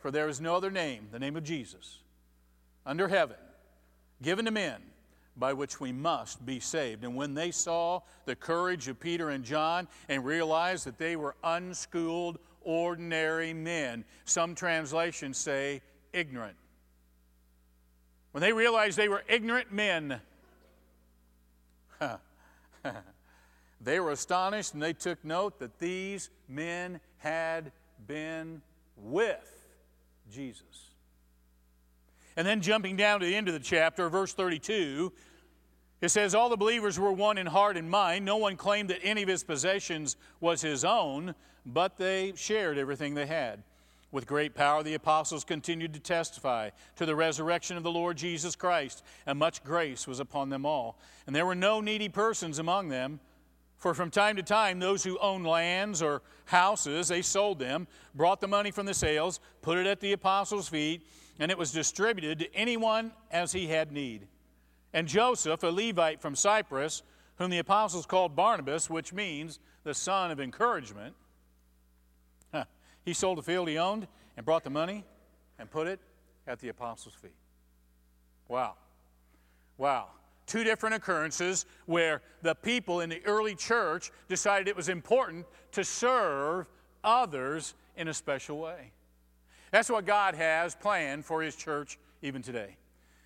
for 0.01 0.11
there 0.11 0.27
is 0.27 0.41
no 0.41 0.55
other 0.55 0.71
name, 0.71 1.07
the 1.11 1.19
name 1.19 1.35
of 1.35 1.43
Jesus, 1.43 1.99
under 2.85 3.07
heaven, 3.07 3.37
given 4.21 4.45
to 4.45 4.51
men 4.51 4.81
by 5.37 5.53
which 5.53 5.79
we 5.79 5.91
must 5.91 6.45
be 6.45 6.59
saved. 6.59 7.03
And 7.03 7.15
when 7.15 7.33
they 7.33 7.51
saw 7.51 8.01
the 8.25 8.35
courage 8.35 8.87
of 8.87 8.99
Peter 8.99 9.29
and 9.29 9.43
John 9.43 9.87
and 10.09 10.25
realized 10.25 10.85
that 10.85 10.97
they 10.97 11.15
were 11.15 11.35
unschooled, 11.43 12.39
ordinary 12.61 13.53
men, 13.53 14.03
some 14.25 14.53
translations 14.53 15.37
say 15.37 15.81
ignorant. 16.13 16.57
When 18.31 18.41
they 18.41 18.53
realized 18.53 18.97
they 18.97 19.09
were 19.09 19.23
ignorant 19.27 19.71
men, 19.71 20.21
they 23.81 23.99
were 23.99 24.11
astonished 24.11 24.73
and 24.73 24.81
they 24.81 24.93
took 24.93 25.23
note 25.25 25.59
that 25.59 25.79
these 25.79 26.29
men 26.47 26.99
had 27.17 27.71
been 28.07 28.61
with 28.97 29.67
Jesus. 30.31 30.63
And 32.37 32.47
then 32.47 32.61
jumping 32.61 32.95
down 32.95 33.19
to 33.19 33.25
the 33.25 33.35
end 33.35 33.47
of 33.47 33.53
the 33.53 33.59
chapter, 33.59 34.09
verse 34.09 34.33
32, 34.33 35.11
it 36.01 36.09
says, 36.09 36.33
All 36.33 36.49
the 36.49 36.55
believers 36.55 36.97
were 36.99 37.11
one 37.11 37.37
in 37.37 37.47
heart 37.47 37.75
and 37.75 37.89
mind. 37.89 38.23
No 38.23 38.37
one 38.37 38.55
claimed 38.55 38.89
that 38.91 38.99
any 39.03 39.23
of 39.23 39.27
his 39.27 39.43
possessions 39.43 40.15
was 40.39 40.61
his 40.61 40.85
own, 40.85 41.35
but 41.65 41.97
they 41.97 42.33
shared 42.35 42.77
everything 42.77 43.15
they 43.15 43.25
had. 43.25 43.63
With 44.11 44.25
great 44.25 44.55
power, 44.55 44.81
the 44.81 44.95
apostles 44.95 45.43
continued 45.43 45.93
to 45.93 45.99
testify 45.99 46.71
to 46.95 47.05
the 47.05 47.15
resurrection 47.15 47.77
of 47.77 47.83
the 47.83 47.91
Lord 47.91 48.17
Jesus 48.17 48.55
Christ, 48.55 49.03
and 49.27 49.37
much 49.37 49.63
grace 49.63 50.07
was 50.07 50.19
upon 50.19 50.49
them 50.49 50.65
all. 50.65 50.97
And 51.27 51.35
there 51.35 51.45
were 51.45 51.55
no 51.55 51.79
needy 51.79 52.09
persons 52.09 52.57
among 52.57 52.89
them, 52.89 53.19
for 53.77 53.93
from 53.93 54.09
time 54.09 54.35
to 54.35 54.43
time, 54.43 54.79
those 54.79 55.03
who 55.03 55.17
owned 55.19 55.45
lands 55.45 56.01
or 56.01 56.21
houses, 56.45 57.07
they 57.07 57.21
sold 57.21 57.59
them, 57.59 57.87
brought 58.15 58.41
the 58.41 58.47
money 58.47 58.71
from 58.71 58.85
the 58.85 58.93
sales, 58.93 59.39
put 59.61 59.77
it 59.77 59.87
at 59.87 60.01
the 60.01 60.11
apostles' 60.11 60.67
feet, 60.67 61.07
and 61.39 61.49
it 61.49 61.57
was 61.57 61.71
distributed 61.71 62.39
to 62.39 62.53
anyone 62.53 63.13
as 63.31 63.53
he 63.53 63.67
had 63.67 63.91
need. 63.91 64.27
And 64.91 65.07
Joseph, 65.07 65.63
a 65.63 65.67
Levite 65.67 66.19
from 66.19 66.35
Cyprus, 66.35 67.03
whom 67.37 67.51
the 67.51 67.59
apostles 67.59 68.05
called 68.05 68.35
Barnabas, 68.35 68.89
which 68.89 69.13
means 69.13 69.59
the 69.83 69.93
son 69.93 70.31
of 70.31 70.41
encouragement, 70.41 71.15
he 73.09 73.13
sold 73.13 73.39
a 73.39 73.41
field 73.41 73.67
he 73.67 73.77
owned 73.77 74.07
and 74.37 74.45
brought 74.45 74.63
the 74.63 74.69
money 74.69 75.03
and 75.57 75.69
put 75.69 75.87
it 75.87 75.99
at 76.47 76.59
the 76.59 76.69
apostles' 76.69 77.15
feet. 77.15 77.33
Wow. 78.47 78.75
Wow. 79.77 80.09
Two 80.45 80.63
different 80.63 80.95
occurrences 80.95 81.65
where 81.85 82.21
the 82.41 82.53
people 82.53 83.01
in 83.01 83.09
the 83.09 83.23
early 83.25 83.55
church 83.55 84.11
decided 84.27 84.67
it 84.67 84.75
was 84.75 84.89
important 84.89 85.45
to 85.71 85.83
serve 85.83 86.67
others 87.03 87.73
in 87.97 88.07
a 88.07 88.13
special 88.13 88.59
way. 88.59 88.91
That's 89.71 89.89
what 89.89 90.05
God 90.05 90.35
has 90.35 90.75
planned 90.75 91.25
for 91.25 91.41
His 91.41 91.55
church 91.55 91.97
even 92.21 92.41
today 92.41 92.77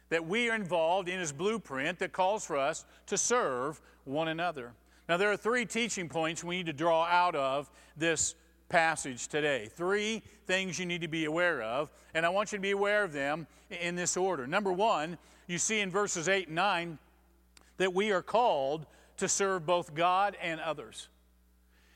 that 0.09 0.27
we 0.27 0.47
are 0.47 0.55
involved 0.55 1.09
in 1.09 1.19
his 1.19 1.31
blueprint 1.31 1.97
that 1.97 2.11
calls 2.11 2.45
for 2.45 2.55
us 2.55 2.85
to 3.07 3.17
serve 3.17 3.81
one 4.03 4.27
another. 4.27 4.71
Now, 5.09 5.17
there 5.17 5.31
are 5.31 5.37
three 5.37 5.65
teaching 5.65 6.07
points 6.07 6.43
we 6.43 6.57
need 6.57 6.67
to 6.67 6.73
draw 6.73 7.05
out 7.05 7.35
of 7.35 7.67
this 7.97 8.35
passage 8.73 9.27
today. 9.27 9.69
Three 9.75 10.23
things 10.47 10.79
you 10.79 10.87
need 10.87 11.01
to 11.01 11.07
be 11.07 11.25
aware 11.25 11.61
of, 11.61 11.91
and 12.15 12.25
I 12.25 12.29
want 12.29 12.51
you 12.51 12.57
to 12.57 12.61
be 12.61 12.71
aware 12.71 13.03
of 13.03 13.13
them 13.13 13.45
in 13.69 13.95
this 13.95 14.17
order. 14.17 14.47
Number 14.47 14.73
one, 14.73 15.19
you 15.45 15.59
see 15.59 15.79
in 15.79 15.91
verses 15.91 16.27
8 16.27 16.47
and 16.47 16.55
9 16.55 16.97
that 17.77 17.93
we 17.93 18.11
are 18.11 18.23
called 18.23 18.87
to 19.17 19.27
serve 19.27 19.67
both 19.67 19.93
God 19.93 20.35
and 20.41 20.59
others. 20.59 21.09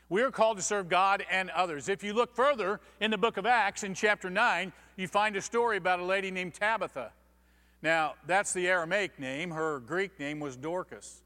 We 0.07 0.21
are 0.21 0.29
called 0.29 0.57
to 0.57 0.63
serve 0.63 0.87
God 0.87 1.25
and 1.31 1.49
others. 1.49 1.89
If 1.89 2.03
you 2.03 2.13
look 2.13 2.35
further 2.35 2.79
in 3.01 3.09
the 3.09 3.17
book 3.17 3.37
of 3.37 3.47
Acts, 3.47 3.83
in 3.83 3.95
chapter 3.95 4.29
9, 4.29 4.71
you 4.97 5.07
find 5.07 5.35
a 5.35 5.41
story 5.41 5.77
about 5.77 5.99
a 5.99 6.05
lady 6.05 6.29
named 6.29 6.53
Tabitha. 6.53 7.11
Now, 7.81 8.13
that's 8.27 8.53
the 8.53 8.67
Aramaic 8.67 9.17
name. 9.17 9.49
Her 9.49 9.79
Greek 9.79 10.19
name 10.19 10.39
was 10.39 10.55
Dorcas. 10.55 11.23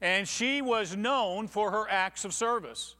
And 0.00 0.26
she 0.26 0.60
was 0.60 0.96
known 0.96 1.46
for 1.46 1.70
her 1.70 1.88
acts 1.88 2.24
of 2.24 2.34
service. 2.34 2.96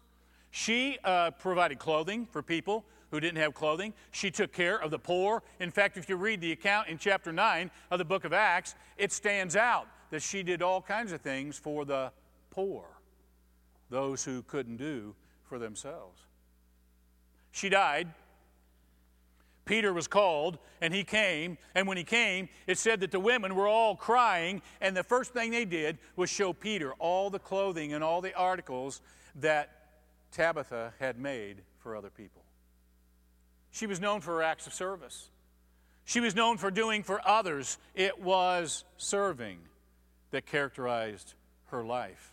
She 0.52 0.98
uh, 1.02 1.32
provided 1.32 1.80
clothing 1.80 2.28
for 2.30 2.42
people 2.42 2.84
who 3.10 3.18
didn't 3.18 3.38
have 3.38 3.54
clothing. 3.54 3.92
She 4.12 4.30
took 4.30 4.52
care 4.52 4.80
of 4.80 4.92
the 4.92 4.98
poor. 4.98 5.42
In 5.58 5.72
fact, 5.72 5.96
if 5.96 6.08
you 6.08 6.14
read 6.14 6.40
the 6.40 6.52
account 6.52 6.88
in 6.88 6.96
chapter 6.96 7.32
9 7.32 7.70
of 7.90 7.98
the 7.98 8.04
book 8.04 8.24
of 8.24 8.32
Acts, 8.32 8.76
it 8.96 9.12
stands 9.12 9.56
out 9.56 9.88
that 10.10 10.22
she 10.22 10.44
did 10.44 10.62
all 10.62 10.80
kinds 10.80 11.10
of 11.10 11.20
things 11.20 11.58
for 11.58 11.84
the 11.84 12.12
poor, 12.50 12.84
those 13.90 14.24
who 14.24 14.42
couldn't 14.42 14.76
do 14.76 15.14
for 15.42 15.58
themselves. 15.58 16.20
She 17.50 17.68
died 17.68 18.08
Peter 19.64 19.92
was 19.92 20.08
called 20.08 20.58
and 20.80 20.92
he 20.92 21.04
came. 21.04 21.56
And 21.74 21.86
when 21.86 21.96
he 21.96 22.04
came, 22.04 22.48
it 22.66 22.78
said 22.78 23.00
that 23.00 23.10
the 23.10 23.20
women 23.20 23.54
were 23.54 23.68
all 23.68 23.94
crying. 23.96 24.62
And 24.80 24.96
the 24.96 25.04
first 25.04 25.32
thing 25.32 25.50
they 25.50 25.64
did 25.64 25.98
was 26.16 26.30
show 26.30 26.52
Peter 26.52 26.92
all 26.94 27.30
the 27.30 27.38
clothing 27.38 27.92
and 27.92 28.02
all 28.02 28.20
the 28.20 28.34
articles 28.34 29.00
that 29.36 29.70
Tabitha 30.32 30.94
had 30.98 31.18
made 31.18 31.58
for 31.78 31.94
other 31.94 32.10
people. 32.10 32.42
She 33.70 33.86
was 33.86 34.00
known 34.00 34.20
for 34.20 34.34
her 34.34 34.42
acts 34.42 34.66
of 34.66 34.74
service, 34.74 35.30
she 36.04 36.20
was 36.20 36.34
known 36.34 36.58
for 36.58 36.70
doing 36.70 37.02
for 37.02 37.26
others. 37.26 37.78
It 37.94 38.20
was 38.20 38.84
serving 38.96 39.58
that 40.30 40.46
characterized 40.46 41.34
her 41.66 41.84
life. 41.84 42.32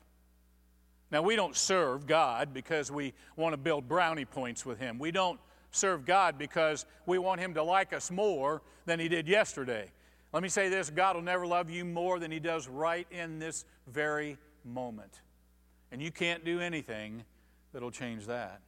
Now, 1.12 1.22
we 1.22 1.36
don't 1.36 1.56
serve 1.56 2.06
God 2.06 2.54
because 2.54 2.92
we 2.92 3.14
want 3.36 3.54
to 3.54 3.58
build 3.58 3.88
brownie 3.88 4.26
points 4.26 4.66
with 4.66 4.80
Him. 4.80 5.00
We 5.00 5.12
don't 5.12 5.40
serve 5.72 6.06
God 6.06 6.38
because 6.38 6.86
we 7.06 7.18
want 7.18 7.42
Him 7.42 7.54
to 7.56 7.64
like 7.64 7.94
us 7.94 8.12
more 8.12 8.62
than 8.86 9.00
He 9.00 9.08
did 9.08 9.28
yesterday. 9.28 9.92
Let 10.34 10.44
me 10.44 10.50
say 10.50 10.70
this 10.70 10.90
God 10.90 11.16
will 11.16 11.24
never 11.24 11.48
love 11.48 11.70
you 11.70 11.84
more 11.84 12.20
than 12.20 12.32
He 12.32 12.40
does 12.40 12.68
right 12.68 13.08
in 13.12 13.40
this 13.40 13.66
very 13.88 14.38
moment. 14.64 15.22
And 15.92 16.02
you 16.02 16.12
can't 16.12 16.46
do 16.46 16.60
anything 16.60 17.24
that'll 17.74 17.92
change 17.92 18.26
that. 18.28 18.62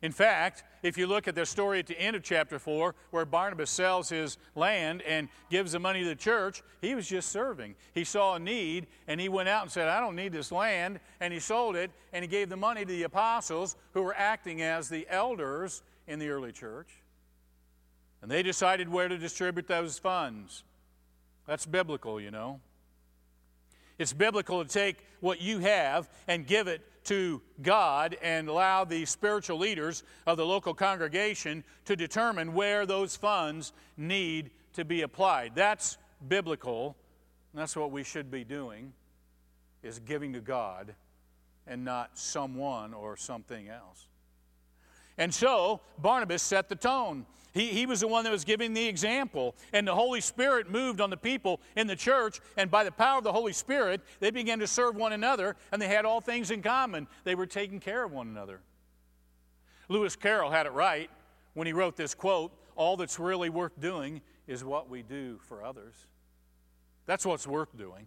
In 0.00 0.12
fact, 0.12 0.62
if 0.82 0.96
you 0.96 1.08
look 1.08 1.26
at 1.26 1.34
the 1.34 1.44
story 1.44 1.80
at 1.80 1.86
the 1.88 2.00
end 2.00 2.14
of 2.14 2.22
chapter 2.22 2.58
4, 2.58 2.94
where 3.10 3.24
Barnabas 3.24 3.70
sells 3.70 4.08
his 4.08 4.38
land 4.54 5.02
and 5.02 5.28
gives 5.50 5.72
the 5.72 5.80
money 5.80 6.02
to 6.02 6.08
the 6.08 6.14
church, 6.14 6.62
he 6.80 6.94
was 6.94 7.08
just 7.08 7.30
serving. 7.30 7.74
He 7.94 8.04
saw 8.04 8.36
a 8.36 8.38
need 8.38 8.86
and 9.08 9.20
he 9.20 9.28
went 9.28 9.48
out 9.48 9.62
and 9.62 9.72
said, 9.72 9.88
I 9.88 9.98
don't 9.98 10.14
need 10.14 10.32
this 10.32 10.52
land. 10.52 11.00
And 11.18 11.32
he 11.32 11.40
sold 11.40 11.74
it 11.74 11.90
and 12.12 12.22
he 12.22 12.28
gave 12.28 12.48
the 12.48 12.56
money 12.56 12.82
to 12.84 12.86
the 12.86 13.02
apostles 13.02 13.74
who 13.92 14.02
were 14.02 14.14
acting 14.14 14.62
as 14.62 14.88
the 14.88 15.06
elders 15.10 15.82
in 16.06 16.20
the 16.20 16.28
early 16.28 16.52
church. 16.52 16.88
And 18.22 18.30
they 18.30 18.44
decided 18.44 18.88
where 18.88 19.08
to 19.08 19.18
distribute 19.18 19.66
those 19.66 19.98
funds. 19.98 20.62
That's 21.46 21.66
biblical, 21.66 22.20
you 22.20 22.30
know. 22.30 22.60
It's 23.98 24.12
biblical 24.12 24.64
to 24.64 24.70
take 24.70 24.98
what 25.18 25.40
you 25.40 25.58
have 25.58 26.08
and 26.28 26.46
give 26.46 26.68
it 26.68 26.82
to 27.08 27.40
God 27.62 28.18
and 28.20 28.48
allow 28.48 28.84
the 28.84 29.06
spiritual 29.06 29.56
leaders 29.56 30.02
of 30.26 30.36
the 30.36 30.44
local 30.44 30.74
congregation 30.74 31.64
to 31.86 31.96
determine 31.96 32.52
where 32.52 32.84
those 32.84 33.16
funds 33.16 33.72
need 33.96 34.50
to 34.74 34.84
be 34.84 35.02
applied. 35.02 35.52
That's 35.54 35.96
biblical. 36.28 36.96
that's 37.54 37.76
what 37.76 37.90
we 37.90 38.04
should 38.04 38.30
be 38.30 38.44
doing 38.44 38.92
is 39.82 39.98
giving 40.00 40.34
to 40.34 40.40
God 40.40 40.94
and 41.66 41.82
not 41.82 42.18
someone 42.18 42.92
or 42.92 43.16
something 43.16 43.68
else. 43.68 44.06
And 45.16 45.32
so 45.32 45.80
Barnabas 45.98 46.42
set 46.42 46.68
the 46.68 46.76
tone. 46.76 47.24
He, 47.52 47.68
he 47.68 47.86
was 47.86 48.00
the 48.00 48.08
one 48.08 48.24
that 48.24 48.30
was 48.30 48.44
giving 48.44 48.74
the 48.74 48.86
example. 48.86 49.54
And 49.72 49.86
the 49.86 49.94
Holy 49.94 50.20
Spirit 50.20 50.70
moved 50.70 51.00
on 51.00 51.10
the 51.10 51.16
people 51.16 51.60
in 51.76 51.86
the 51.86 51.96
church. 51.96 52.40
And 52.56 52.70
by 52.70 52.84
the 52.84 52.92
power 52.92 53.18
of 53.18 53.24
the 53.24 53.32
Holy 53.32 53.52
Spirit, 53.52 54.00
they 54.20 54.30
began 54.30 54.58
to 54.60 54.66
serve 54.66 54.96
one 54.96 55.12
another. 55.12 55.56
And 55.72 55.80
they 55.80 55.88
had 55.88 56.04
all 56.04 56.20
things 56.20 56.50
in 56.50 56.62
common. 56.62 57.06
They 57.24 57.34
were 57.34 57.46
taking 57.46 57.80
care 57.80 58.04
of 58.04 58.12
one 58.12 58.28
another. 58.28 58.60
Lewis 59.88 60.16
Carroll 60.16 60.50
had 60.50 60.66
it 60.66 60.72
right 60.72 61.10
when 61.54 61.66
he 61.66 61.72
wrote 61.72 61.96
this 61.96 62.14
quote 62.14 62.52
All 62.76 62.96
that's 62.96 63.18
really 63.18 63.50
worth 63.50 63.80
doing 63.80 64.20
is 64.46 64.64
what 64.64 64.88
we 64.88 65.02
do 65.02 65.38
for 65.48 65.64
others. 65.64 65.94
That's 67.06 67.24
what's 67.24 67.46
worth 67.46 67.76
doing. 67.76 68.06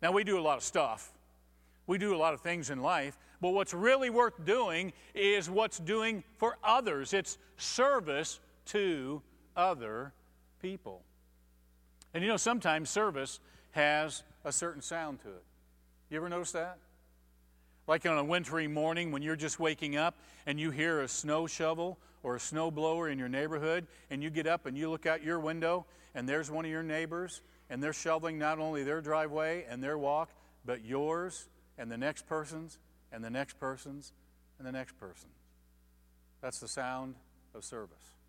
Now, 0.00 0.12
we 0.12 0.24
do 0.24 0.38
a 0.38 0.40
lot 0.40 0.56
of 0.56 0.64
stuff. 0.64 1.12
We 1.86 1.98
do 1.98 2.14
a 2.14 2.16
lot 2.16 2.34
of 2.34 2.40
things 2.40 2.70
in 2.70 2.80
life, 2.80 3.18
but 3.40 3.50
what's 3.50 3.74
really 3.74 4.10
worth 4.10 4.44
doing 4.44 4.92
is 5.14 5.50
what's 5.50 5.78
doing 5.78 6.22
for 6.36 6.56
others. 6.62 7.12
It's 7.12 7.36
service 7.56 8.38
to 8.72 9.22
other 9.56 10.12
people. 10.60 11.02
And 12.12 12.22
you 12.22 12.28
know, 12.28 12.36
sometimes 12.36 12.90
service 12.90 13.40
has 13.72 14.22
a 14.44 14.52
certain 14.52 14.82
sound 14.82 15.20
to 15.22 15.28
it. 15.28 15.44
You 16.08 16.16
ever 16.16 16.28
notice 16.28 16.52
that? 16.52 16.78
Like 17.86 18.06
on 18.06 18.18
a 18.18 18.24
wintry 18.24 18.68
morning 18.68 19.12
when 19.12 19.22
you're 19.22 19.36
just 19.36 19.60
waking 19.60 19.96
up 19.96 20.16
and 20.46 20.58
you 20.58 20.70
hear 20.70 21.00
a 21.00 21.08
snow 21.08 21.46
shovel 21.46 21.98
or 22.22 22.36
a 22.36 22.40
snow 22.40 22.70
blower 22.70 23.08
in 23.08 23.18
your 23.18 23.28
neighborhood, 23.28 23.86
and 24.10 24.22
you 24.22 24.28
get 24.28 24.46
up 24.46 24.66
and 24.66 24.76
you 24.76 24.90
look 24.90 25.06
out 25.06 25.22
your 25.22 25.40
window, 25.40 25.86
and 26.14 26.28
there's 26.28 26.50
one 26.50 26.66
of 26.66 26.70
your 26.70 26.82
neighbors, 26.82 27.40
and 27.70 27.82
they're 27.82 27.94
shoveling 27.94 28.38
not 28.38 28.58
only 28.58 28.84
their 28.84 29.00
driveway 29.00 29.64
and 29.68 29.82
their 29.82 29.96
walk, 29.96 30.30
but 30.66 30.84
yours 30.84 31.48
and 31.78 31.90
the 31.90 31.96
next 31.96 32.26
person's 32.26 32.78
and 33.10 33.24
the 33.24 33.30
next 33.30 33.58
person's 33.58 34.12
and 34.58 34.66
the 34.66 34.72
next 34.72 34.98
person's. 34.98 35.32
That's 36.42 36.58
the 36.60 36.68
sound 36.68 37.14
of 37.54 37.64
service. 37.64 38.19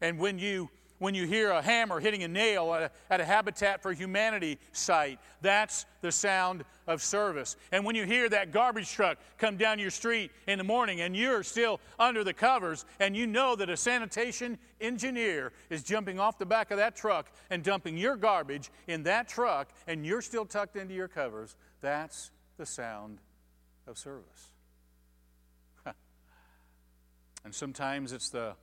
And 0.00 0.18
when 0.18 0.38
you 0.38 0.70
when 0.98 1.14
you 1.14 1.26
hear 1.26 1.50
a 1.50 1.62
hammer 1.62 2.00
hitting 2.00 2.22
a 2.22 2.28
nail 2.28 2.74
at 2.74 2.82
a, 2.82 2.90
at 3.10 3.20
a, 3.20 3.24
Habitat 3.24 3.82
for 3.82 3.92
Humanity 3.92 4.58
site. 4.72 5.18
That's 5.42 5.86
the 6.00 6.10
sound 6.10 6.64
of 6.86 7.02
service. 7.02 7.56
And 7.72 7.84
when 7.84 7.94
you 7.94 8.04
hear 8.04 8.28
that 8.28 8.52
garbage 8.52 8.90
truck 8.90 9.18
come 9.36 9.56
down 9.56 9.78
your 9.78 9.90
street 9.90 10.30
in 10.46 10.58
the 10.58 10.64
morning 10.64 11.00
and 11.00 11.16
you're 11.16 11.42
still 11.42 11.80
under 11.98 12.24
the 12.24 12.32
covers 12.32 12.84
and 13.00 13.16
you 13.16 13.26
know 13.26 13.54
that 13.56 13.70
a 13.70 13.76
sanitation 13.76 14.58
engineer 14.80 15.52
is 15.70 15.82
jumping 15.82 16.18
off 16.18 16.38
the 16.38 16.46
back 16.46 16.70
of 16.70 16.78
that 16.78 16.96
truck 16.96 17.30
and 17.50 17.62
dumping 17.62 17.96
your 17.96 18.16
garbage 18.16 18.70
in 18.86 19.02
that 19.04 19.28
truck 19.28 19.68
and 19.86 20.04
you're 20.04 20.22
still 20.22 20.44
tucked 20.44 20.76
into 20.76 20.94
your 20.94 21.08
covers, 21.08 21.56
that's 21.80 22.30
the 22.56 22.66
sound 22.66 23.18
of 23.86 23.96
service. 23.98 24.48
and 27.44 27.54
sometimes 27.54 28.12
it's 28.12 28.30
the 28.30 28.54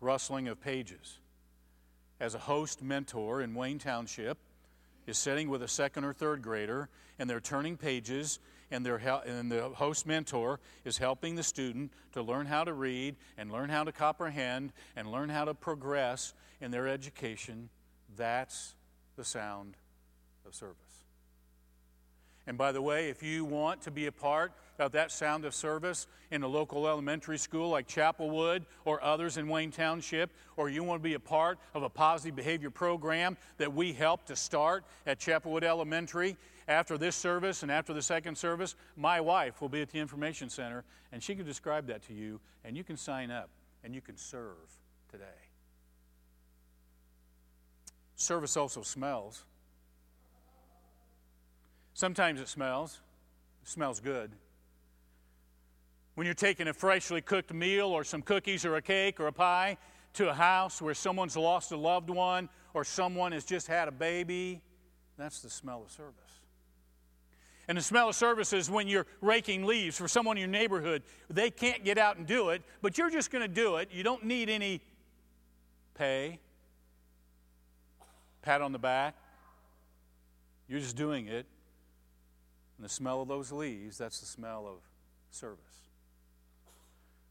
rustling 0.00 0.48
of 0.48 0.60
pages. 0.60 1.18
As 2.20 2.34
a 2.34 2.38
host 2.38 2.82
mentor 2.82 3.42
in 3.42 3.54
Wayne 3.54 3.78
Township 3.78 4.38
is 5.06 5.16
sitting 5.16 5.48
with 5.48 5.62
a 5.62 5.68
second 5.68 6.04
or 6.04 6.12
third 6.12 6.42
grader, 6.42 6.88
and 7.18 7.28
they're 7.28 7.40
turning 7.40 7.76
pages, 7.76 8.40
and, 8.70 8.84
they're 8.84 8.96
and 9.26 9.50
the 9.50 9.70
host 9.70 10.06
mentor 10.06 10.60
is 10.84 10.98
helping 10.98 11.34
the 11.34 11.42
student 11.42 11.92
to 12.12 12.22
learn 12.22 12.46
how 12.46 12.64
to 12.64 12.72
read 12.72 13.16
and 13.36 13.50
learn 13.50 13.70
how 13.70 13.84
to 13.84 13.92
comprehend 13.92 14.72
and 14.96 15.10
learn 15.10 15.28
how 15.28 15.44
to 15.44 15.54
progress 15.54 16.34
in 16.60 16.70
their 16.70 16.88
education. 16.88 17.70
That's 18.16 18.74
the 19.16 19.24
sound 19.24 19.76
of 20.46 20.54
service. 20.54 20.87
And 22.48 22.56
by 22.56 22.72
the 22.72 22.80
way, 22.80 23.10
if 23.10 23.22
you 23.22 23.44
want 23.44 23.82
to 23.82 23.90
be 23.90 24.06
a 24.06 24.12
part 24.12 24.52
of 24.78 24.92
that 24.92 25.12
sound 25.12 25.44
of 25.44 25.54
service 25.54 26.06
in 26.30 26.42
a 26.42 26.48
local 26.48 26.88
elementary 26.88 27.36
school 27.36 27.68
like 27.68 27.86
Chapelwood 27.86 28.64
or 28.86 29.04
others 29.04 29.36
in 29.36 29.48
Wayne 29.48 29.70
Township, 29.70 30.30
or 30.56 30.70
you 30.70 30.82
want 30.82 31.02
to 31.02 31.06
be 31.06 31.12
a 31.12 31.20
part 31.20 31.58
of 31.74 31.82
a 31.82 31.90
positive 31.90 32.34
behavior 32.34 32.70
program 32.70 33.36
that 33.58 33.74
we 33.74 33.92
help 33.92 34.24
to 34.24 34.34
start 34.34 34.84
at 35.06 35.20
Chapelwood 35.20 35.62
Elementary, 35.62 36.38
after 36.68 36.96
this 36.96 37.16
service 37.16 37.62
and 37.62 37.70
after 37.70 37.92
the 37.92 38.00
second 38.00 38.38
service, 38.38 38.76
my 38.96 39.20
wife 39.20 39.60
will 39.60 39.68
be 39.68 39.82
at 39.82 39.90
the 39.90 39.98
information 39.98 40.48
center 40.48 40.84
and 41.12 41.22
she 41.22 41.34
can 41.34 41.44
describe 41.44 41.86
that 41.88 42.02
to 42.04 42.14
you, 42.14 42.40
and 42.64 42.78
you 42.78 42.82
can 42.82 42.96
sign 42.96 43.30
up 43.30 43.50
and 43.84 43.94
you 43.94 44.00
can 44.00 44.16
serve 44.16 44.56
today. 45.10 45.24
Service 48.16 48.56
also 48.56 48.80
smells. 48.80 49.44
Sometimes 51.98 52.40
it 52.40 52.46
smells. 52.46 53.00
It 53.60 53.68
smells 53.68 53.98
good. 53.98 54.30
When 56.14 56.26
you're 56.26 56.34
taking 56.34 56.68
a 56.68 56.72
freshly 56.72 57.20
cooked 57.20 57.52
meal 57.52 57.86
or 57.86 58.04
some 58.04 58.22
cookies 58.22 58.64
or 58.64 58.76
a 58.76 58.82
cake 58.82 59.18
or 59.18 59.26
a 59.26 59.32
pie 59.32 59.78
to 60.12 60.30
a 60.30 60.32
house 60.32 60.80
where 60.80 60.94
someone's 60.94 61.36
lost 61.36 61.72
a 61.72 61.76
loved 61.76 62.08
one 62.08 62.50
or 62.72 62.84
someone 62.84 63.32
has 63.32 63.44
just 63.44 63.66
had 63.66 63.88
a 63.88 63.90
baby, 63.90 64.62
that's 65.16 65.40
the 65.40 65.50
smell 65.50 65.82
of 65.84 65.90
service. 65.90 66.14
And 67.66 67.76
the 67.76 67.82
smell 67.82 68.10
of 68.10 68.14
service 68.14 68.52
is 68.52 68.70
when 68.70 68.86
you're 68.86 69.06
raking 69.20 69.64
leaves 69.64 69.98
for 69.98 70.06
someone 70.06 70.36
in 70.36 70.42
your 70.42 70.50
neighborhood. 70.50 71.02
They 71.28 71.50
can't 71.50 71.84
get 71.84 71.98
out 71.98 72.16
and 72.16 72.28
do 72.28 72.50
it, 72.50 72.62
but 72.80 72.96
you're 72.96 73.10
just 73.10 73.32
going 73.32 73.42
to 73.42 73.52
do 73.52 73.74
it. 73.78 73.88
You 73.90 74.04
don't 74.04 74.22
need 74.22 74.48
any 74.48 74.82
pay, 75.94 76.38
pat 78.42 78.62
on 78.62 78.70
the 78.70 78.78
back. 78.78 79.16
You're 80.68 80.78
just 80.78 80.94
doing 80.94 81.26
it 81.26 81.44
and 82.78 82.84
the 82.84 82.88
smell 82.88 83.20
of 83.20 83.28
those 83.28 83.50
leaves, 83.50 83.98
that's 83.98 84.20
the 84.20 84.26
smell 84.26 84.66
of 84.66 84.80
service. 85.30 85.58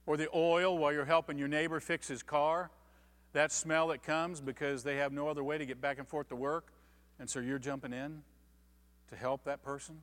Or 0.06 0.18
the 0.18 0.28
oil 0.36 0.78
while 0.78 0.94
you're 0.94 1.06
helping 1.06 1.38
your 1.38 1.48
neighbor 1.48 1.80
fix 1.80 2.08
his 2.08 2.22
car, 2.22 2.70
that 3.34 3.52
smell 3.52 3.88
that 3.88 4.04
comes 4.04 4.42
because 4.42 4.84
they 4.84 4.98
have 4.98 5.12
no 5.12 5.28
other 5.28 5.44
way 5.44 5.58
to 5.58 5.66
get 5.66 5.82
back 5.82 6.00
and 6.00 6.08
forth 6.08 6.30
to 6.30 6.36
work, 6.36 6.68
and 7.20 7.30
so 7.30 7.40
you're 7.40 7.60
jumping 7.60 7.94
in 7.94 8.22
to 9.10 9.16
help 9.16 9.46
that 9.46 9.64
person, 9.64 10.02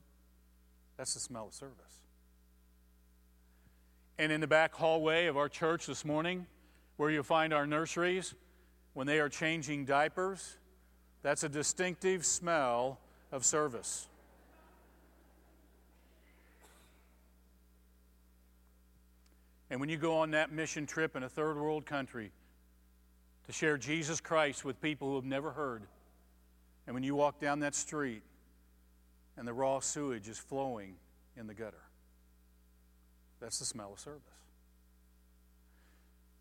that's 0.97 1.15
the 1.15 1.21
smell 1.21 1.49
of 1.49 1.55
service. 1.55 1.77
And 4.19 4.33
in 4.33 4.41
the 4.41 4.47
back 4.47 4.75
hallway 4.75 5.27
of 5.27 5.37
our 5.37 5.49
church 5.49 5.87
this 5.87 6.05
morning, 6.05 6.47
where 6.97 7.11
you'll 7.11 7.23
find 7.23 7.53
our 7.53 7.67
nurseries, 7.67 8.35
when 8.95 9.07
they 9.07 9.19
are 9.19 9.29
changing 9.29 9.85
diapers, 9.85 10.57
that's 11.23 11.43
a 11.43 11.49
distinctive 11.49 12.25
smell 12.25 12.99
of 13.33 13.45
service. 13.45 14.09
And 19.75 19.81
when 19.81 19.89
you 19.89 19.97
go 19.97 20.19
on 20.19 20.31
that 20.31 20.53
mission 20.53 20.87
trip 20.87 21.17
in 21.17 21.25
a 21.25 21.29
third 21.29 21.57
world 21.57 21.85
country 21.85 22.31
to 23.47 23.53
share 23.53 23.77
Jesus 23.77 24.21
Christ 24.21 24.65
with 24.65 24.81
people 24.81 25.09
who 25.09 25.17
have 25.17 25.25
never 25.25 25.51
heard, 25.51 25.83
and 26.87 26.95
when 26.95 27.03
you 27.03 27.17
walk 27.17 27.41
down 27.41 27.59
that 27.59 27.75
street 27.75 28.23
and 29.37 29.49
the 29.49 29.53
raw 29.53 29.81
sewage 29.81 30.29
is 30.29 30.39
flowing 30.39 30.95
in 31.37 31.49
the 31.49 31.55
gutter, 31.55 31.83
that's 33.41 33.59
the 33.59 33.65
smell 33.65 33.95
of 33.95 33.99
service. 33.99 34.23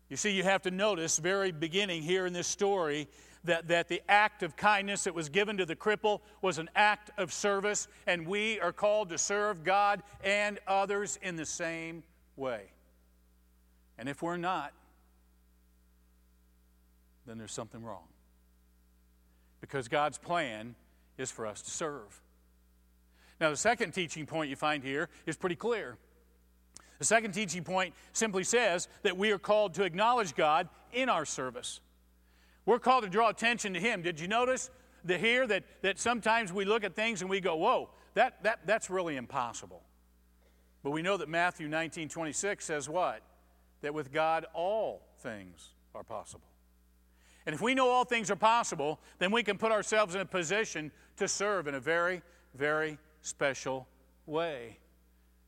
You 0.08 0.16
see, 0.16 0.30
you 0.30 0.44
have 0.44 0.62
to 0.62 0.70
notice, 0.70 1.18
very 1.18 1.50
beginning 1.50 2.04
here 2.04 2.26
in 2.26 2.32
this 2.32 2.46
story, 2.46 3.08
that, 3.42 3.66
that 3.66 3.88
the 3.88 4.00
act 4.08 4.44
of 4.44 4.54
kindness 4.54 5.02
that 5.02 5.14
was 5.16 5.28
given 5.28 5.56
to 5.56 5.66
the 5.66 5.74
cripple 5.74 6.20
was 6.40 6.58
an 6.58 6.70
act 6.76 7.10
of 7.18 7.32
service, 7.32 7.88
and 8.06 8.28
we 8.28 8.60
are 8.60 8.72
called 8.72 9.08
to 9.08 9.18
serve 9.18 9.64
God 9.64 10.04
and 10.22 10.60
others 10.68 11.18
in 11.20 11.34
the 11.34 11.46
same 11.46 12.04
way. 12.36 12.66
And 13.98 14.08
if 14.08 14.22
we're 14.22 14.36
not, 14.36 14.72
then 17.26 17.38
there's 17.38 17.52
something 17.52 17.82
wrong. 17.82 18.04
Because 19.60 19.88
God's 19.88 20.18
plan 20.18 20.74
is 21.16 21.30
for 21.30 21.46
us 21.46 21.62
to 21.62 21.70
serve. 21.70 22.20
Now, 23.40 23.50
the 23.50 23.56
second 23.56 23.92
teaching 23.92 24.26
point 24.26 24.50
you 24.50 24.56
find 24.56 24.82
here 24.82 25.08
is 25.26 25.36
pretty 25.36 25.56
clear. 25.56 25.96
The 26.98 27.04
second 27.04 27.32
teaching 27.32 27.64
point 27.64 27.94
simply 28.12 28.44
says 28.44 28.88
that 29.02 29.16
we 29.16 29.30
are 29.32 29.38
called 29.38 29.74
to 29.74 29.84
acknowledge 29.84 30.34
God 30.34 30.68
in 30.92 31.08
our 31.08 31.24
service. 31.24 31.80
We're 32.66 32.78
called 32.78 33.04
to 33.04 33.10
draw 33.10 33.28
attention 33.28 33.74
to 33.74 33.80
Him. 33.80 34.02
Did 34.02 34.20
you 34.20 34.28
notice 34.28 34.70
the 35.04 35.18
here 35.18 35.46
that, 35.46 35.64
that 35.82 35.98
sometimes 35.98 36.52
we 36.52 36.64
look 36.64 36.82
at 36.82 36.94
things 36.94 37.20
and 37.20 37.28
we 37.28 37.40
go, 37.40 37.56
whoa, 37.56 37.90
that, 38.14 38.42
that, 38.44 38.60
that's 38.64 38.88
really 38.88 39.16
impossible. 39.16 39.82
But 40.82 40.90
we 40.90 41.02
know 41.02 41.16
that 41.16 41.28
Matthew 41.28 41.68
19 41.68 42.08
26 42.08 42.64
says 42.64 42.88
what? 42.88 43.22
That 43.84 43.94
with 43.94 44.12
God 44.12 44.46
all 44.54 45.02
things 45.18 45.70
are 45.94 46.02
possible. 46.02 46.48
And 47.46 47.54
if 47.54 47.60
we 47.60 47.74
know 47.74 47.88
all 47.88 48.04
things 48.04 48.30
are 48.30 48.36
possible, 48.36 48.98
then 49.18 49.30
we 49.30 49.42
can 49.42 49.58
put 49.58 49.70
ourselves 49.70 50.14
in 50.14 50.20
a 50.20 50.26
position 50.26 50.90
to 51.18 51.28
serve 51.28 51.68
in 51.68 51.74
a 51.74 51.80
very, 51.80 52.22
very 52.54 52.98
special 53.20 53.86
way. 54.26 54.78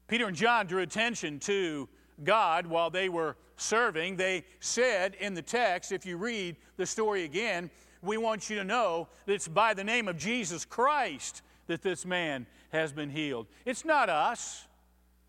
Peter 0.07 0.27
and 0.27 0.37
John 0.37 0.67
drew 0.67 0.83
attention 0.83 1.39
to 1.41 1.89
God 2.23 2.67
while 2.67 2.91
they 2.91 3.09
were 3.09 3.37
serving. 3.57 4.17
They 4.17 4.45
said 4.61 5.15
in 5.19 5.35
the 5.35 5.43
text, 5.43 5.91
if 5.91 6.05
you 6.05 6.19
read 6.19 6.57
the 6.77 6.87
story 6.87 7.25
again, 7.25 7.71
we 8.03 8.19
want 8.19 8.51
you 8.51 8.57
to 8.57 8.65
know 8.65 9.09
that 9.25 9.33
it's 9.33 9.49
by 9.49 9.73
the 9.73 9.83
name 9.83 10.09
of 10.09 10.19
Jesus 10.19 10.65
Christ 10.65 11.43
that 11.67 11.83
this 11.83 12.05
man 12.05 12.47
has 12.71 12.93
been 12.93 13.11
healed. 13.11 13.47
It's 13.65 13.85
not 13.85 14.11
us. 14.11 14.69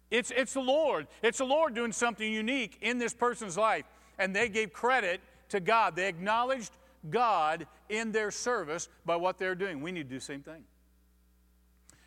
It's, 0.09 0.31
it's 0.35 0.53
the 0.53 0.61
Lord. 0.61 1.07
It's 1.21 1.39
the 1.39 1.45
Lord 1.45 1.73
doing 1.73 1.91
something 1.91 2.31
unique 2.31 2.77
in 2.81 2.97
this 2.97 3.13
person's 3.13 3.57
life. 3.57 3.85
And 4.17 4.35
they 4.35 4.49
gave 4.49 4.73
credit 4.73 5.21
to 5.49 5.59
God. 5.59 5.95
They 5.95 6.07
acknowledged 6.07 6.71
God 7.09 7.67
in 7.89 8.11
their 8.11 8.31
service 8.31 8.89
by 9.05 9.15
what 9.15 9.37
they're 9.37 9.55
doing. 9.55 9.81
We 9.81 9.91
need 9.91 10.03
to 10.03 10.09
do 10.09 10.15
the 10.15 10.25
same 10.25 10.41
thing. 10.41 10.63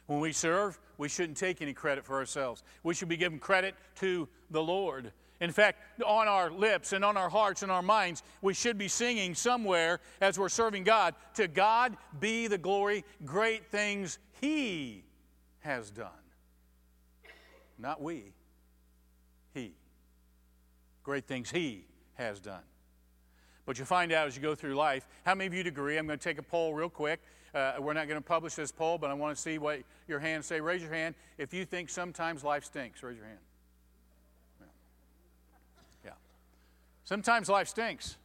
When 0.06 0.18
we 0.18 0.32
serve, 0.32 0.78
we 0.98 1.08
shouldn't 1.08 1.38
take 1.38 1.62
any 1.62 1.72
credit 1.72 2.04
for 2.04 2.16
ourselves. 2.16 2.64
We 2.82 2.94
should 2.94 3.08
be 3.08 3.16
giving 3.16 3.38
credit 3.38 3.76
to 3.96 4.28
the 4.50 4.62
Lord. 4.62 5.12
In 5.40 5.52
fact, 5.52 5.78
on 6.04 6.28
our 6.28 6.50
lips 6.50 6.92
and 6.92 7.04
on 7.04 7.16
our 7.16 7.30
hearts 7.30 7.62
and 7.62 7.70
our 7.70 7.80
minds, 7.80 8.22
we 8.42 8.52
should 8.52 8.76
be 8.76 8.88
singing 8.88 9.34
somewhere 9.34 10.00
as 10.20 10.38
we're 10.38 10.48
serving 10.48 10.84
God 10.84 11.14
To 11.34 11.48
God 11.48 11.96
be 12.18 12.46
the 12.46 12.58
glory, 12.58 13.04
great 13.24 13.70
things 13.70 14.18
He 14.40 15.04
has 15.60 15.90
done. 15.90 16.19
Not 17.80 18.02
we, 18.02 18.32
He. 19.54 19.72
Great 21.02 21.26
things 21.26 21.50
He 21.50 21.84
has 22.14 22.40
done. 22.40 22.62
But 23.66 23.78
you 23.78 23.84
find 23.84 24.12
out 24.12 24.26
as 24.26 24.36
you 24.36 24.42
go 24.42 24.54
through 24.54 24.74
life, 24.74 25.06
how 25.24 25.34
many 25.34 25.46
of 25.46 25.54
you 25.54 25.62
agree? 25.62 25.96
I'm 25.96 26.06
going 26.06 26.18
to 26.18 26.22
take 26.22 26.38
a 26.38 26.42
poll 26.42 26.74
real 26.74 26.90
quick. 26.90 27.20
Uh, 27.54 27.74
we're 27.80 27.94
not 27.94 28.06
going 28.06 28.20
to 28.20 28.26
publish 28.26 28.54
this 28.54 28.70
poll, 28.70 28.98
but 28.98 29.10
I 29.10 29.14
want 29.14 29.36
to 29.36 29.40
see 29.40 29.58
what 29.58 29.80
your 30.06 30.18
hands 30.18 30.46
say. 30.46 30.60
Raise 30.60 30.82
your 30.82 30.92
hand 30.92 31.14
if 31.38 31.54
you 31.54 31.64
think 31.64 31.90
sometimes 31.90 32.44
life 32.44 32.64
stinks. 32.64 33.02
Raise 33.02 33.16
your 33.16 33.26
hand. 33.26 33.38
Yeah. 34.60 34.66
yeah. 36.06 36.10
Sometimes 37.04 37.48
life 37.48 37.68
stinks. 37.68 38.16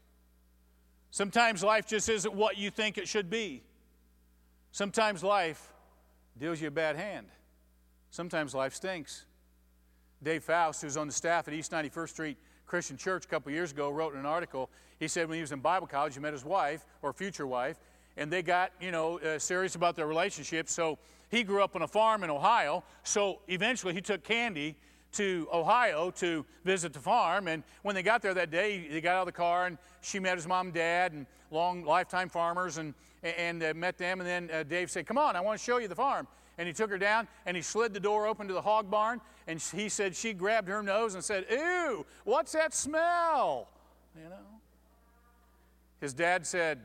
Sometimes 1.11 1.63
life 1.63 1.87
just 1.87 2.09
isn't 2.09 2.33
what 2.33 2.57
you 2.57 2.69
think 2.69 2.97
it 2.97 3.07
should 3.07 3.29
be. 3.29 3.63
Sometimes 4.71 5.23
life 5.23 5.71
deals 6.37 6.59
you 6.61 6.67
a 6.67 6.71
bad 6.71 6.95
hand. 6.95 7.27
Sometimes 8.11 8.53
life 8.53 8.73
stinks. 8.73 9.25
Dave 10.25 10.43
Faust, 10.43 10.81
who's 10.81 10.97
on 10.97 11.05
the 11.05 11.13
staff 11.13 11.47
at 11.47 11.53
East 11.53 11.71
91st 11.71 12.09
Street 12.09 12.37
Christian 12.65 12.97
Church 12.97 13.25
a 13.25 13.27
couple 13.27 13.51
years 13.51 13.71
ago, 13.71 13.91
wrote 13.91 14.15
an 14.15 14.25
article. 14.25 14.71
He 14.99 15.07
said 15.07 15.29
when 15.29 15.35
he 15.35 15.41
was 15.41 15.51
in 15.51 15.59
Bible 15.59 15.85
college, 15.85 16.15
he 16.15 16.19
met 16.19 16.33
his 16.33 16.43
wife 16.43 16.83
or 17.03 17.13
future 17.13 17.45
wife, 17.45 17.77
and 18.17 18.31
they 18.33 18.41
got 18.41 18.71
you 18.81 18.89
know 18.91 19.19
uh, 19.19 19.37
serious 19.37 19.75
about 19.75 19.95
their 19.95 20.07
relationship. 20.07 20.67
So 20.67 20.97
he 21.29 21.43
grew 21.43 21.63
up 21.63 21.75
on 21.75 21.83
a 21.83 21.87
farm 21.87 22.23
in 22.23 22.31
Ohio. 22.31 22.83
So 23.03 23.37
eventually, 23.47 23.93
he 23.93 24.01
took 24.01 24.23
Candy 24.23 24.75
to 25.11 25.47
Ohio 25.53 26.09
to 26.11 26.43
visit 26.63 26.91
the 26.91 26.99
farm. 26.99 27.47
And 27.47 27.61
when 27.83 27.93
they 27.93 28.01
got 28.01 28.23
there 28.23 28.33
that 28.33 28.49
day, 28.49 28.87
they 28.89 29.01
got 29.01 29.17
out 29.17 29.21
of 29.21 29.25
the 29.27 29.31
car 29.31 29.67
and 29.67 29.77
she 30.01 30.17
met 30.19 30.37
his 30.37 30.47
mom 30.47 30.67
and 30.67 30.73
dad 30.73 31.13
and 31.13 31.27
long 31.51 31.85
lifetime 31.85 32.29
farmers 32.29 32.79
and, 32.79 32.95
and 33.21 33.63
uh, 33.63 33.73
met 33.75 33.99
them. 33.99 34.21
And 34.21 34.27
then 34.27 34.49
uh, 34.51 34.63
Dave 34.63 34.89
said, 34.89 35.05
Come 35.05 35.19
on, 35.19 35.35
I 35.35 35.41
want 35.41 35.59
to 35.59 35.63
show 35.63 35.77
you 35.77 35.87
the 35.87 35.95
farm. 35.95 36.27
And 36.57 36.67
he 36.67 36.73
took 36.73 36.89
her 36.89 36.97
down 36.97 37.27
and 37.45 37.57
he 37.57 37.63
slid 37.63 37.93
the 37.93 37.99
door 37.99 38.27
open 38.27 38.47
to 38.47 38.53
the 38.53 38.61
hog 38.61 38.89
barn. 38.89 39.21
And 39.47 39.61
he 39.61 39.89
said 39.89 40.15
she 40.15 40.33
grabbed 40.33 40.67
her 40.67 40.81
nose 40.81 41.15
and 41.15 41.23
said, 41.23 41.45
Ew, 41.49 42.05
what's 42.23 42.53
that 42.53 42.73
smell? 42.73 43.67
You 44.15 44.29
know? 44.29 44.35
His 46.01 46.13
dad 46.13 46.45
said, 46.45 46.79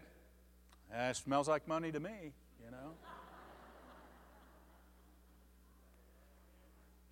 eh, 0.92 0.96
That 0.96 1.16
smells 1.16 1.48
like 1.48 1.66
money 1.68 1.92
to 1.92 2.00
me, 2.00 2.32
you 2.64 2.70
know? 2.70 2.94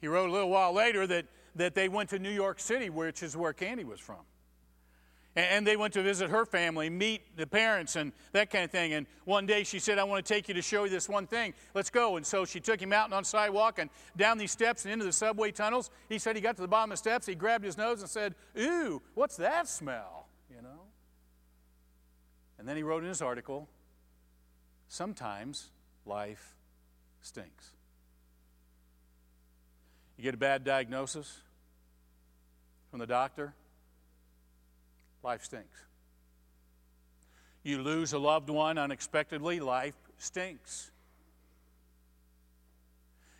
He 0.00 0.08
wrote 0.08 0.28
a 0.28 0.32
little 0.32 0.50
while 0.50 0.72
later 0.72 1.06
that, 1.06 1.26
that 1.56 1.74
they 1.74 1.88
went 1.88 2.10
to 2.10 2.18
New 2.18 2.30
York 2.30 2.60
City, 2.60 2.90
which 2.90 3.22
is 3.22 3.36
where 3.36 3.52
Candy 3.52 3.84
was 3.84 4.00
from. 4.00 4.24
And 5.36 5.64
they 5.64 5.76
went 5.76 5.94
to 5.94 6.02
visit 6.02 6.30
her 6.30 6.44
family, 6.44 6.90
meet 6.90 7.36
the 7.36 7.46
parents, 7.46 7.94
and 7.94 8.12
that 8.32 8.50
kind 8.50 8.64
of 8.64 8.72
thing. 8.72 8.94
And 8.94 9.06
one 9.24 9.46
day 9.46 9.62
she 9.62 9.78
said, 9.78 9.98
I 9.98 10.04
want 10.04 10.24
to 10.24 10.34
take 10.34 10.48
you 10.48 10.54
to 10.54 10.62
show 10.62 10.84
you 10.84 10.90
this 10.90 11.08
one 11.08 11.28
thing. 11.28 11.54
Let's 11.74 11.90
go. 11.90 12.16
And 12.16 12.26
so 12.26 12.44
she 12.44 12.58
took 12.58 12.82
him 12.82 12.92
out 12.92 13.12
on 13.12 13.22
the 13.22 13.26
sidewalk 13.26 13.78
and 13.78 13.88
down 14.16 14.38
these 14.38 14.50
steps 14.50 14.84
and 14.84 14.92
into 14.92 15.04
the 15.04 15.12
subway 15.12 15.52
tunnels. 15.52 15.90
He 16.08 16.18
said 16.18 16.34
he 16.34 16.42
got 16.42 16.56
to 16.56 16.62
the 16.62 16.68
bottom 16.68 16.90
of 16.90 16.94
the 16.94 16.98
steps, 16.98 17.26
he 17.26 17.36
grabbed 17.36 17.64
his 17.64 17.78
nose 17.78 18.00
and 18.00 18.10
said, 18.10 18.34
Ooh, 18.58 19.00
what's 19.14 19.36
that 19.36 19.68
smell? 19.68 20.26
You 20.50 20.60
know? 20.62 20.80
And 22.58 22.68
then 22.68 22.76
he 22.76 22.82
wrote 22.82 23.04
in 23.04 23.08
his 23.08 23.22
article, 23.22 23.68
Sometimes 24.88 25.68
life 26.04 26.56
stinks. 27.20 27.72
You 30.16 30.24
get 30.24 30.34
a 30.34 30.38
bad 30.38 30.64
diagnosis 30.64 31.42
from 32.90 32.98
the 32.98 33.06
doctor, 33.06 33.54
life 35.22 35.44
stinks. 35.44 35.84
You 37.62 37.82
lose 37.82 38.12
a 38.12 38.18
loved 38.18 38.50
one 38.50 38.78
unexpectedly, 38.78 39.60
life 39.60 39.94
stinks. 40.16 40.90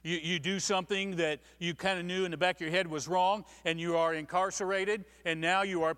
You, 0.03 0.19
you 0.23 0.39
do 0.39 0.61
something 0.61 1.17
that 1.17 1.41
you 1.59 1.75
kind 1.75 1.99
of 1.99 2.05
knew 2.05 2.25
in 2.25 2.31
the 2.31 2.37
back 2.37 2.57
of 2.57 2.61
your 2.63 2.71
head 2.71 2.87
was 2.87 3.09
wrong, 3.09 3.45
and 3.65 3.81
you 3.81 3.97
are 3.97 4.15
incarcerated, 4.15 5.05
and 5.25 5.41
now 5.41 5.63
you 5.63 5.83
are 5.83 5.97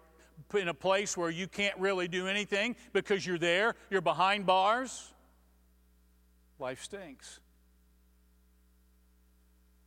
in 0.55 0.69
a 0.69 0.75
place 0.75 1.17
where 1.17 1.31
you 1.31 1.47
can't 1.47 1.79
really 1.79 2.09
do 2.09 2.27
anything 2.27 2.77
because 2.93 3.27
you're 3.27 3.39
there, 3.39 3.75
you're 3.91 4.01
behind 4.01 4.47
bars. 4.47 5.13
Life 6.59 6.83
stinks. 6.83 7.41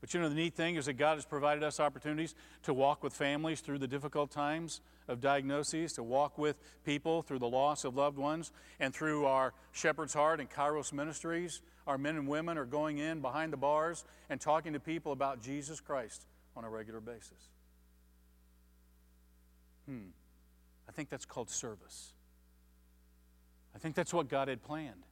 But 0.03 0.13
you 0.13 0.19
know, 0.19 0.27
the 0.27 0.35
neat 0.35 0.53
thing 0.53 0.75
is 0.75 0.87
that 0.87 0.95
God 0.95 1.15
has 1.15 1.23
provided 1.23 1.63
us 1.63 1.79
opportunities 1.79 2.35
to 2.63 2.73
walk 2.73 3.03
with 3.03 3.13
families 3.13 3.61
through 3.61 3.77
the 3.77 3.87
difficult 3.87 4.31
times 4.31 4.81
of 5.07 5.21
diagnoses, 5.21 5.93
to 5.93 6.03
walk 6.03 6.37
with 6.37 6.59
people 6.83 7.21
through 7.21 7.39
the 7.39 7.47
loss 7.47 7.85
of 7.85 7.95
loved 7.95 8.17
ones, 8.17 8.51
and 8.81 8.93
through 8.93 9.25
our 9.25 9.53
Shepherd's 9.71 10.13
Heart 10.13 10.41
and 10.41 10.49
Kairos 10.49 10.91
ministries. 10.91 11.61
Our 11.87 11.97
men 11.97 12.17
and 12.17 12.27
women 12.27 12.57
are 12.57 12.65
going 12.65 12.97
in 12.97 13.21
behind 13.21 13.53
the 13.53 13.57
bars 13.57 14.03
and 14.29 14.41
talking 14.41 14.73
to 14.73 14.79
people 14.81 15.13
about 15.13 15.41
Jesus 15.41 15.79
Christ 15.79 16.25
on 16.57 16.65
a 16.65 16.69
regular 16.69 16.99
basis. 16.99 17.51
Hmm. 19.85 20.07
I 20.89 20.91
think 20.91 21.11
that's 21.11 21.23
called 21.23 21.49
service. 21.49 22.11
I 23.73 23.79
think 23.79 23.95
that's 23.95 24.13
what 24.13 24.27
God 24.27 24.49
had 24.49 24.61
planned. 24.63 25.05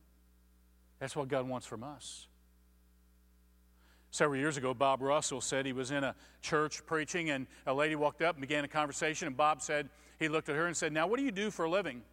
That's 1.00 1.16
what 1.16 1.30
God 1.30 1.48
wants 1.48 1.66
from 1.66 1.82
us. 1.82 2.28
Several 4.12 4.40
years 4.40 4.58
ago, 4.58 4.74
Bob 4.74 5.02
Russell 5.02 5.42
said 5.42 5.66
he 5.66 5.74
was 5.74 5.92
in 5.92 6.04
a 6.04 6.16
church 6.42 6.86
preaching, 6.86 7.30
and 7.30 7.48
a 7.66 7.74
lady 7.74 7.96
walked 7.96 8.22
up 8.22 8.36
and 8.36 8.42
began 8.42 8.66
a 8.66 8.68
conversation. 8.68 9.28
And 9.28 9.38
Bob 9.38 9.62
said, 9.62 9.90
he 10.20 10.30
looked 10.30 10.50
at 10.50 10.56
her 10.56 10.68
and 10.68 10.78
said, 10.78 10.94
Now, 10.94 11.08
what 11.08 11.18
do 11.18 11.26
you 11.26 11.32
do 11.32 11.50
for 11.50 11.66
a 11.66 11.70
living? 11.70 12.04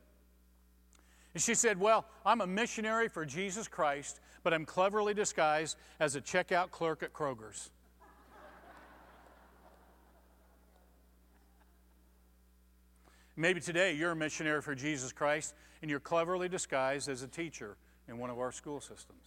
And 1.34 1.42
she 1.42 1.54
said, 1.54 1.78
Well, 1.78 2.06
I'm 2.24 2.40
a 2.40 2.46
missionary 2.46 3.08
for 3.08 3.26
Jesus 3.26 3.68
Christ, 3.68 4.20
but 4.42 4.54
I'm 4.54 4.64
cleverly 4.64 5.12
disguised 5.12 5.76
as 6.00 6.16
a 6.16 6.20
checkout 6.20 6.70
clerk 6.70 7.02
at 7.02 7.12
Kroger's. 7.12 7.70
Maybe 13.36 13.60
today 13.60 13.92
you're 13.92 14.12
a 14.12 14.16
missionary 14.16 14.62
for 14.62 14.74
Jesus 14.74 15.12
Christ 15.12 15.54
and 15.80 15.90
you're 15.90 16.00
cleverly 16.00 16.48
disguised 16.48 17.08
as 17.08 17.22
a 17.22 17.28
teacher 17.28 17.76
in 18.08 18.18
one 18.18 18.30
of 18.30 18.38
our 18.38 18.50
school 18.50 18.80
systems. 18.80 19.22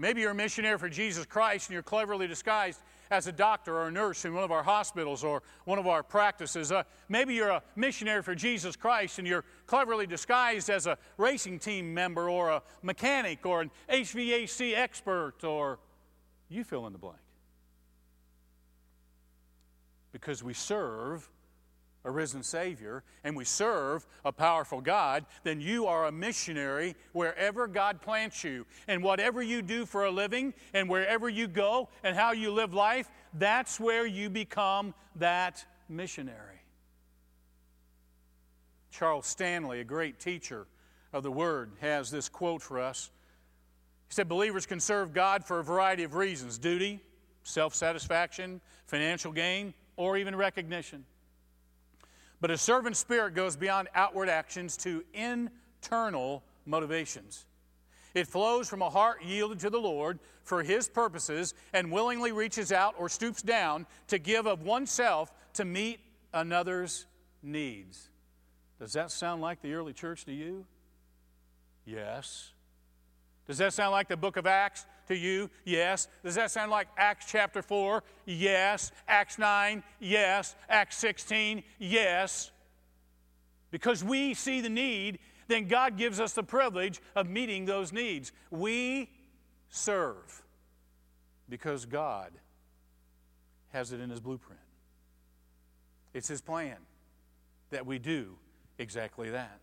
Maybe 0.00 0.22
you're 0.22 0.30
a 0.30 0.34
missionary 0.34 0.78
for 0.78 0.88
Jesus 0.88 1.26
Christ 1.26 1.68
and 1.68 1.74
you're 1.74 1.82
cleverly 1.82 2.26
disguised 2.26 2.80
as 3.10 3.26
a 3.26 3.32
doctor 3.32 3.76
or 3.76 3.88
a 3.88 3.92
nurse 3.92 4.24
in 4.24 4.32
one 4.32 4.44
of 4.44 4.50
our 4.50 4.62
hospitals 4.62 5.22
or 5.22 5.42
one 5.66 5.78
of 5.78 5.86
our 5.86 6.02
practices. 6.02 6.72
Uh, 6.72 6.84
maybe 7.10 7.34
you're 7.34 7.50
a 7.50 7.62
missionary 7.76 8.22
for 8.22 8.34
Jesus 8.34 8.76
Christ 8.76 9.18
and 9.18 9.28
you're 9.28 9.44
cleverly 9.66 10.06
disguised 10.06 10.70
as 10.70 10.86
a 10.86 10.96
racing 11.18 11.58
team 11.58 11.92
member 11.92 12.30
or 12.30 12.48
a 12.48 12.62
mechanic 12.82 13.44
or 13.44 13.60
an 13.60 13.70
HVAC 13.92 14.74
expert 14.74 15.44
or 15.44 15.78
you 16.48 16.64
fill 16.64 16.86
in 16.86 16.94
the 16.94 16.98
blank. 16.98 17.18
Because 20.12 20.42
we 20.42 20.54
serve 20.54 21.28
a 22.04 22.10
risen 22.10 22.42
Savior 22.42 23.02
and 23.24 23.36
we 23.36 23.44
serve 23.44 24.06
a 24.24 24.32
powerful 24.32 24.80
God, 24.80 25.26
then 25.44 25.60
you 25.60 25.86
are 25.86 26.06
a 26.06 26.12
missionary 26.12 26.96
wherever 27.12 27.66
God 27.66 28.00
plants 28.00 28.42
you. 28.42 28.66
And 28.88 29.02
whatever 29.02 29.42
you 29.42 29.62
do 29.62 29.86
for 29.86 30.04
a 30.04 30.10
living 30.10 30.54
and 30.72 30.88
wherever 30.88 31.28
you 31.28 31.48
go 31.48 31.88
and 32.02 32.16
how 32.16 32.32
you 32.32 32.52
live 32.52 32.74
life, 32.74 33.10
that's 33.34 33.78
where 33.78 34.06
you 34.06 34.30
become 34.30 34.94
that 35.16 35.64
missionary. 35.88 36.60
Charles 38.90 39.26
Stanley, 39.26 39.80
a 39.80 39.84
great 39.84 40.18
teacher 40.18 40.66
of 41.12 41.22
the 41.22 41.30
Word, 41.30 41.72
has 41.80 42.10
this 42.10 42.28
quote 42.28 42.62
for 42.62 42.80
us. 42.80 43.10
He 44.08 44.14
said, 44.14 44.28
Believers 44.28 44.66
can 44.66 44.80
serve 44.80 45.12
God 45.12 45.44
for 45.44 45.60
a 45.60 45.64
variety 45.64 46.02
of 46.02 46.14
reasons 46.14 46.58
duty, 46.58 47.00
self 47.44 47.74
satisfaction, 47.74 48.60
financial 48.86 49.32
gain, 49.32 49.74
or 49.96 50.16
even 50.16 50.34
recognition. 50.34 51.04
But 52.40 52.50
a 52.50 52.58
servant 52.58 52.96
spirit 52.96 53.34
goes 53.34 53.56
beyond 53.56 53.88
outward 53.94 54.28
actions 54.28 54.76
to 54.78 55.04
internal 55.12 56.42
motivations. 56.64 57.46
It 58.14 58.26
flows 58.26 58.68
from 58.68 58.82
a 58.82 58.90
heart 58.90 59.22
yielded 59.22 59.60
to 59.60 59.70
the 59.70 59.78
Lord 59.78 60.18
for 60.42 60.62
His 60.62 60.88
purposes 60.88 61.54
and 61.72 61.92
willingly 61.92 62.32
reaches 62.32 62.72
out 62.72 62.94
or 62.98 63.08
stoops 63.08 63.42
down 63.42 63.86
to 64.08 64.18
give 64.18 64.46
of 64.46 64.62
oneself 64.62 65.32
to 65.54 65.64
meet 65.64 66.00
another's 66.32 67.06
needs. 67.42 68.08
Does 68.78 68.94
that 68.94 69.10
sound 69.10 69.42
like 69.42 69.60
the 69.62 69.74
early 69.74 69.92
church 69.92 70.24
to 70.24 70.32
you? 70.32 70.64
Yes. 71.84 72.52
Does 73.50 73.58
that 73.58 73.72
sound 73.72 73.90
like 73.90 74.06
the 74.06 74.16
book 74.16 74.36
of 74.36 74.46
Acts 74.46 74.86
to 75.08 75.16
you? 75.16 75.50
Yes. 75.64 76.06
Does 76.22 76.36
that 76.36 76.52
sound 76.52 76.70
like 76.70 76.86
Acts 76.96 77.26
chapter 77.28 77.62
4? 77.62 78.04
Yes. 78.24 78.92
Acts 79.08 79.40
9? 79.40 79.82
Yes. 79.98 80.54
Acts 80.68 80.96
16? 80.98 81.64
Yes. 81.80 82.52
Because 83.72 84.04
we 84.04 84.34
see 84.34 84.60
the 84.60 84.68
need, 84.68 85.18
then 85.48 85.66
God 85.66 85.96
gives 85.98 86.20
us 86.20 86.32
the 86.32 86.44
privilege 86.44 87.00
of 87.16 87.28
meeting 87.28 87.64
those 87.64 87.92
needs. 87.92 88.30
We 88.52 89.10
serve 89.68 90.44
because 91.48 91.86
God 91.86 92.30
has 93.70 93.90
it 93.90 93.98
in 93.98 94.10
His 94.10 94.20
blueprint. 94.20 94.60
It's 96.14 96.28
His 96.28 96.40
plan 96.40 96.76
that 97.70 97.84
we 97.84 97.98
do 97.98 98.36
exactly 98.78 99.30
that. 99.30 99.58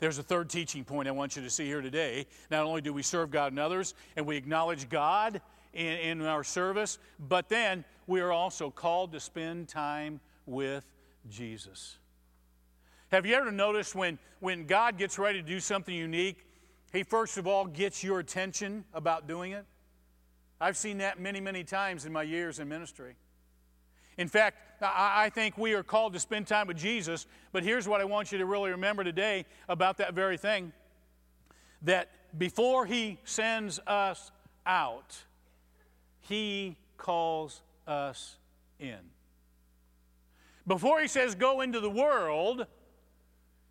There's 0.00 0.18
a 0.18 0.22
third 0.22 0.48
teaching 0.48 0.84
point 0.84 1.08
I 1.08 1.10
want 1.10 1.36
you 1.36 1.42
to 1.42 1.50
see 1.50 1.66
here 1.66 1.80
today. 1.80 2.26
Not 2.50 2.64
only 2.64 2.80
do 2.80 2.92
we 2.92 3.02
serve 3.02 3.30
God 3.30 3.52
and 3.52 3.58
others, 3.58 3.94
and 4.16 4.26
we 4.26 4.36
acknowledge 4.36 4.88
God 4.88 5.40
in, 5.72 5.86
in 5.86 6.22
our 6.22 6.44
service, 6.44 6.98
but 7.28 7.48
then 7.48 7.84
we 8.06 8.20
are 8.20 8.32
also 8.32 8.70
called 8.70 9.12
to 9.12 9.20
spend 9.20 9.68
time 9.68 10.20
with 10.46 10.84
Jesus. 11.28 11.98
Have 13.10 13.26
you 13.26 13.34
ever 13.34 13.50
noticed 13.50 13.94
when, 13.94 14.18
when 14.40 14.66
God 14.66 14.98
gets 14.98 15.18
ready 15.18 15.40
to 15.40 15.46
do 15.46 15.60
something 15.60 15.94
unique, 15.94 16.46
He 16.92 17.02
first 17.02 17.36
of 17.36 17.46
all 17.46 17.64
gets 17.66 18.04
your 18.04 18.20
attention 18.20 18.84
about 18.94 19.26
doing 19.26 19.52
it? 19.52 19.64
I've 20.60 20.76
seen 20.76 20.98
that 20.98 21.20
many, 21.20 21.40
many 21.40 21.64
times 21.64 22.04
in 22.04 22.12
my 22.12 22.22
years 22.22 22.58
in 22.58 22.68
ministry. 22.68 23.14
In 24.16 24.28
fact, 24.28 24.58
I 24.80 25.30
think 25.30 25.58
we 25.58 25.74
are 25.74 25.82
called 25.82 26.12
to 26.12 26.20
spend 26.20 26.46
time 26.46 26.66
with 26.66 26.76
Jesus, 26.76 27.26
but 27.52 27.62
here's 27.62 27.88
what 27.88 28.00
I 28.00 28.04
want 28.04 28.32
you 28.32 28.38
to 28.38 28.46
really 28.46 28.70
remember 28.70 29.02
today 29.02 29.44
about 29.68 29.96
that 29.98 30.14
very 30.14 30.36
thing 30.36 30.72
that 31.82 32.10
before 32.36 32.86
He 32.86 33.18
sends 33.24 33.80
us 33.86 34.30
out, 34.66 35.16
He 36.20 36.76
calls 36.96 37.62
us 37.86 38.36
in. 38.78 38.98
Before 40.66 41.00
He 41.00 41.08
says, 41.08 41.34
go 41.34 41.60
into 41.60 41.80
the 41.80 41.90
world, 41.90 42.66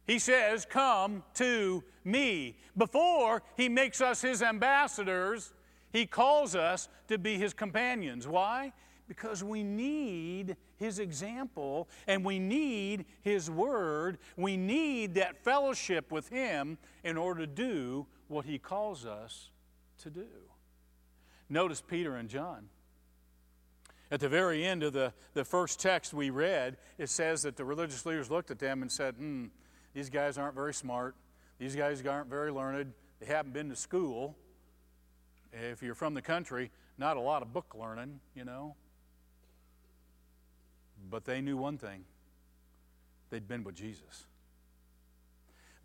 he 0.08 0.20
says, 0.20 0.66
Come 0.66 1.24
to 1.36 1.84
me. 2.04 2.58
Before 2.78 3.44
he 3.58 3.68
makes 3.68 4.00
us 4.00 4.22
his 4.22 4.42
ambassadors, 4.42 5.54
he 5.92 6.06
calls 6.06 6.56
us 6.56 6.88
to 7.10 7.18
be 7.18 7.38
his 7.38 7.54
companions. 7.54 8.28
Why? 8.28 8.72
Because 9.08 9.44
we 9.44 9.64
need 9.64 10.58
his 10.78 11.00
example 11.00 11.88
and 12.08 12.26
we 12.26 12.40
need 12.40 13.06
his 13.22 13.50
word. 13.50 14.18
We 14.36 14.58
need 14.58 15.16
that 15.16 15.44
fellowship 15.44 16.12
with 16.12 16.28
him 16.30 16.78
in 17.04 17.18
order 17.18 17.42
to 17.42 17.48
do 17.48 18.08
what 18.28 18.46
he 18.46 18.58
calls 18.60 19.06
us 19.06 19.50
to 20.00 20.10
do. 20.10 20.28
Notice 21.50 21.82
Peter 21.82 22.16
and 22.18 22.28
John. 22.28 22.70
At 24.10 24.20
the 24.20 24.30
very 24.30 24.66
end 24.66 24.84
of 24.84 24.94
the, 24.94 25.14
the 25.34 25.44
first 25.44 25.80
text 25.80 26.14
we 26.14 26.30
read, 26.30 26.78
it 26.98 27.10
says 27.10 27.42
that 27.42 27.58
the 27.58 27.66
religious 27.66 28.06
leaders 28.06 28.32
looked 28.32 28.52
at 28.52 28.60
them 28.60 28.82
and 28.82 28.92
said, 28.92 29.16
Hmm, 29.16 29.46
these 29.94 30.10
guys 30.10 30.38
aren't 30.38 30.56
very 30.56 30.74
smart. 30.74 31.16
These 31.60 31.76
guys 31.76 32.06
aren't 32.06 32.30
very 32.30 32.52
learned. 32.52 32.94
They 33.20 33.26
haven't 33.26 33.54
been 33.54 33.70
to 33.70 33.76
school. 33.76 34.36
If 35.52 35.82
you're 35.82 35.96
from 35.96 36.14
the 36.14 36.22
country, 36.22 36.72
not 36.98 37.18
a 37.18 37.20
lot 37.20 37.42
of 37.42 37.52
book 37.52 37.76
learning, 37.78 38.20
you 38.36 38.46
know. 38.46 38.76
But 41.10 41.26
they 41.26 41.42
knew 41.42 41.58
one 41.58 41.78
thing 41.78 42.04
they'd 43.30 43.48
been 43.48 43.64
with 43.64 43.76
Jesus. 43.76 44.26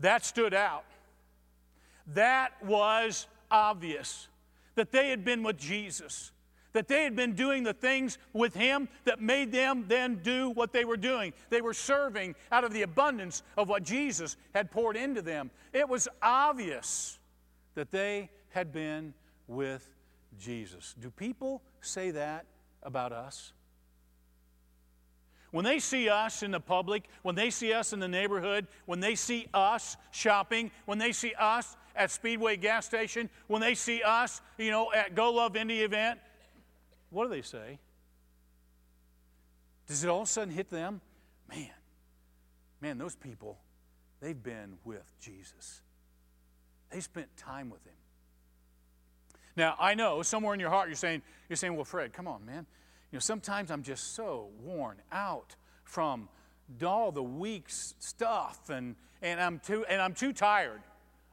That 0.00 0.24
stood 0.24 0.54
out. 0.54 0.84
That 2.08 2.52
was 2.64 3.26
obvious 3.50 4.28
that 4.74 4.90
they 4.90 5.10
had 5.10 5.24
been 5.24 5.42
with 5.42 5.58
Jesus 5.58 6.32
that 6.72 6.88
they 6.88 7.04
had 7.04 7.14
been 7.14 7.34
doing 7.34 7.62
the 7.62 7.74
things 7.74 8.18
with 8.32 8.54
him 8.54 8.88
that 9.04 9.20
made 9.20 9.52
them 9.52 9.84
then 9.88 10.16
do 10.22 10.50
what 10.50 10.72
they 10.72 10.84
were 10.84 10.96
doing. 10.96 11.32
They 11.50 11.60
were 11.60 11.74
serving 11.74 12.34
out 12.50 12.64
of 12.64 12.72
the 12.72 12.82
abundance 12.82 13.42
of 13.56 13.68
what 13.68 13.82
Jesus 13.82 14.36
had 14.54 14.70
poured 14.70 14.96
into 14.96 15.22
them. 15.22 15.50
It 15.72 15.88
was 15.88 16.08
obvious 16.20 17.18
that 17.74 17.90
they 17.90 18.30
had 18.50 18.72
been 18.72 19.14
with 19.46 19.88
Jesus. 20.38 20.94
Do 21.00 21.10
people 21.10 21.62
say 21.80 22.10
that 22.12 22.46
about 22.82 23.12
us? 23.12 23.52
When 25.52 25.64
they 25.66 25.78
see 25.78 26.08
us 26.08 26.42
in 26.42 26.50
the 26.50 26.60
public, 26.60 27.04
when 27.22 27.34
they 27.34 27.50
see 27.50 27.72
us 27.74 27.92
in 27.92 28.00
the 28.00 28.08
neighborhood, 28.08 28.66
when 28.86 29.00
they 29.00 29.14
see 29.14 29.46
us 29.52 29.98
shopping, 30.10 30.70
when 30.86 30.98
they 30.98 31.12
see 31.12 31.34
us 31.38 31.76
at 31.94 32.10
Speedway 32.10 32.56
gas 32.56 32.86
station, 32.86 33.28
when 33.48 33.60
they 33.60 33.74
see 33.74 34.02
us, 34.02 34.40
you 34.56 34.70
know, 34.70 34.90
at 34.92 35.14
Go 35.14 35.30
Love 35.30 35.54
Indy 35.54 35.82
event, 35.82 36.18
what 37.10 37.24
do 37.24 37.30
they 37.30 37.42
say? 37.42 37.78
Does 39.86 40.02
it 40.02 40.08
all 40.08 40.22
of 40.22 40.28
a 40.28 40.30
sudden 40.30 40.54
hit 40.54 40.70
them? 40.70 41.02
Man, 41.50 41.68
man, 42.80 42.96
those 42.96 43.14
people, 43.14 43.58
they've 44.20 44.42
been 44.42 44.78
with 44.84 45.12
Jesus. 45.20 45.82
They 46.90 47.00
spent 47.00 47.28
time 47.36 47.68
with 47.68 47.84
him. 47.84 47.92
Now, 49.54 49.76
I 49.78 49.94
know 49.94 50.22
somewhere 50.22 50.54
in 50.54 50.60
your 50.60 50.70
heart 50.70 50.88
you're 50.88 50.96
saying, 50.96 51.20
you're 51.50 51.58
saying, 51.58 51.74
well, 51.74 51.84
Fred, 51.84 52.14
come 52.14 52.26
on, 52.26 52.46
man. 52.46 52.64
You 53.12 53.16
know, 53.16 53.20
sometimes 53.20 53.70
I'm 53.70 53.82
just 53.82 54.14
so 54.14 54.48
worn 54.62 54.96
out 55.12 55.54
from 55.84 56.30
all 56.84 57.12
the 57.12 57.22
week's 57.22 57.94
stuff 57.98 58.70
and, 58.70 58.96
and 59.20 59.38
I'm 59.38 59.58
too 59.58 59.84
and 59.84 60.00
I'm 60.00 60.14
too 60.14 60.32
tired. 60.32 60.80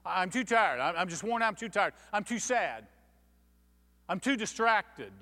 I'm 0.05 0.29
too 0.29 0.43
tired. 0.43 0.81
I'm 0.81 1.07
just 1.07 1.23
worn 1.23 1.41
out, 1.41 1.47
I'm 1.47 1.55
too 1.55 1.69
tired. 1.69 1.93
I'm 2.11 2.25
too 2.25 2.39
sad. 2.39 2.85
I'm 4.09 4.19
too 4.19 4.35
distracted. 4.35 5.13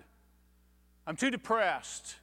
I'm 1.06 1.15
too 1.15 1.30
depressed. 1.30 2.15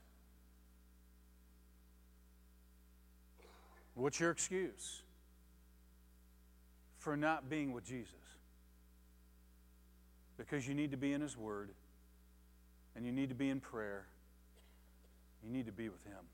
What's 3.95 4.19
your 4.19 4.33
excuse 4.33 5.03
for 6.99 7.17
not 7.17 7.49
being 7.49 7.73
with 7.73 7.85
Jesus? 7.85 8.13
Because 10.37 10.67
you 10.67 10.75
need 10.75 10.91
to 10.91 10.97
be 10.97 11.13
in 11.13 11.21
His 11.21 11.37
Word, 11.37 11.71
and 12.97 13.07
you 13.07 13.13
need 13.13 13.29
to 13.29 13.37
be 13.37 13.51
in 13.51 13.61
prayer. 13.61 14.07
You 15.45 15.53
need 15.53 15.67
to 15.67 15.73
be 15.73 15.89
with 15.89 16.05
Him. 16.05 16.25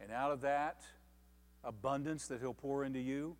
And 0.00 0.10
out 0.10 0.32
of 0.32 0.40
that 0.42 0.82
abundance 1.64 2.28
that 2.28 2.40
He'll 2.40 2.54
pour 2.54 2.84
into 2.84 2.98
you, 3.00 3.36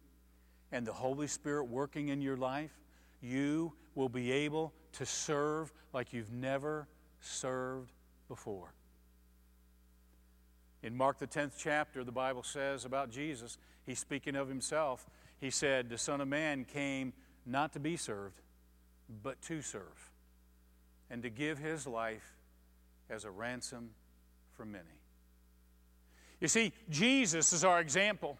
and 0.72 0.86
the 0.86 0.92
Holy 0.92 1.26
Spirit 1.26 1.64
working 1.64 2.08
in 2.08 2.20
your 2.20 2.36
life, 2.36 2.72
you 3.20 3.72
will 3.94 4.08
be 4.08 4.32
able 4.32 4.72
to 4.92 5.06
serve 5.06 5.72
like 5.92 6.12
you've 6.12 6.32
never 6.32 6.88
served 7.20 7.92
before. 8.28 8.72
In 10.82 10.96
Mark, 10.96 11.18
the 11.18 11.26
10th 11.26 11.52
chapter, 11.58 12.04
the 12.04 12.12
Bible 12.12 12.42
says 12.42 12.84
about 12.84 13.10
Jesus, 13.10 13.58
he's 13.84 13.98
speaking 13.98 14.36
of 14.36 14.48
himself. 14.48 15.06
He 15.38 15.50
said, 15.50 15.88
The 15.88 15.98
Son 15.98 16.20
of 16.20 16.28
Man 16.28 16.64
came 16.64 17.12
not 17.44 17.72
to 17.72 17.80
be 17.80 17.96
served, 17.96 18.40
but 19.22 19.40
to 19.42 19.62
serve, 19.62 20.10
and 21.10 21.22
to 21.22 21.30
give 21.30 21.58
his 21.58 21.86
life 21.86 22.35
as 23.10 23.24
a 23.24 23.30
ransom 23.30 23.90
for 24.52 24.64
many. 24.64 24.84
You 26.40 26.48
see, 26.48 26.72
Jesus 26.90 27.52
is 27.52 27.64
our 27.64 27.80
example. 27.80 28.38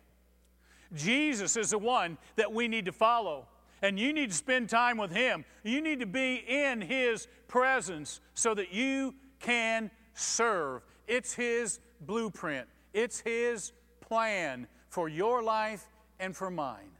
Jesus 0.95 1.57
is 1.57 1.71
the 1.71 1.79
one 1.79 2.19
that 2.37 2.53
we 2.53 2.69
need 2.69 2.85
to 2.87 2.93
follow 2.93 3.47
and 3.83 3.99
you 3.99 4.13
need 4.13 4.31
to 4.31 4.37
spend 4.37 4.69
time 4.69 4.97
with 4.97 5.13
Him. 5.13 5.45
You 5.63 5.81
need 5.81 6.01
to 6.01 6.07
be 6.07 6.43
in 6.47 6.81
His 6.81 7.29
presence 7.49 8.21
so 8.35 8.55
that 8.55 8.73
you 8.73 9.15
can 9.39 9.91
serve. 10.15 10.83
It's 11.07 11.35
His 11.35 11.81
blueprint, 12.01 12.69
it's 12.93 13.21
His 13.21 13.73
plan 14.01 14.67
for 14.89 15.09
your 15.09 15.43
life 15.43 15.87
and 16.19 16.35
for 16.35 16.51
mine. 16.51 16.91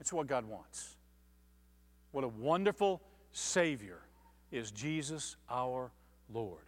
It's 0.00 0.12
what 0.12 0.26
God 0.26 0.44
wants. 0.44 0.96
What 2.12 2.24
a 2.24 2.28
wonderful 2.28 3.02
Savior 3.32 4.00
is 4.50 4.70
Jesus 4.70 5.36
our 5.50 5.92
Lord. 6.32 6.62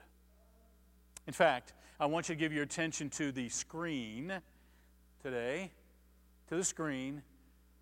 In 1.26 1.32
fact, 1.32 1.72
I 1.98 2.06
want 2.06 2.28
you 2.28 2.34
to 2.34 2.38
give 2.38 2.52
your 2.52 2.62
attention 2.62 3.10
to 3.10 3.30
the 3.30 3.48
screen 3.48 4.32
today, 5.22 5.70
to 6.48 6.56
the 6.56 6.64
screen 6.64 7.22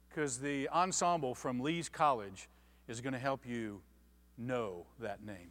because 0.09 0.38
the 0.38 0.69
ensemble 0.71 1.35
from 1.35 1.61
Lee's 1.61 1.88
College 1.88 2.49
is 2.88 3.01
going 3.01 3.12
to 3.12 3.19
help 3.19 3.47
you 3.47 3.81
know 4.37 4.87
that 4.99 5.25
name. 5.25 5.51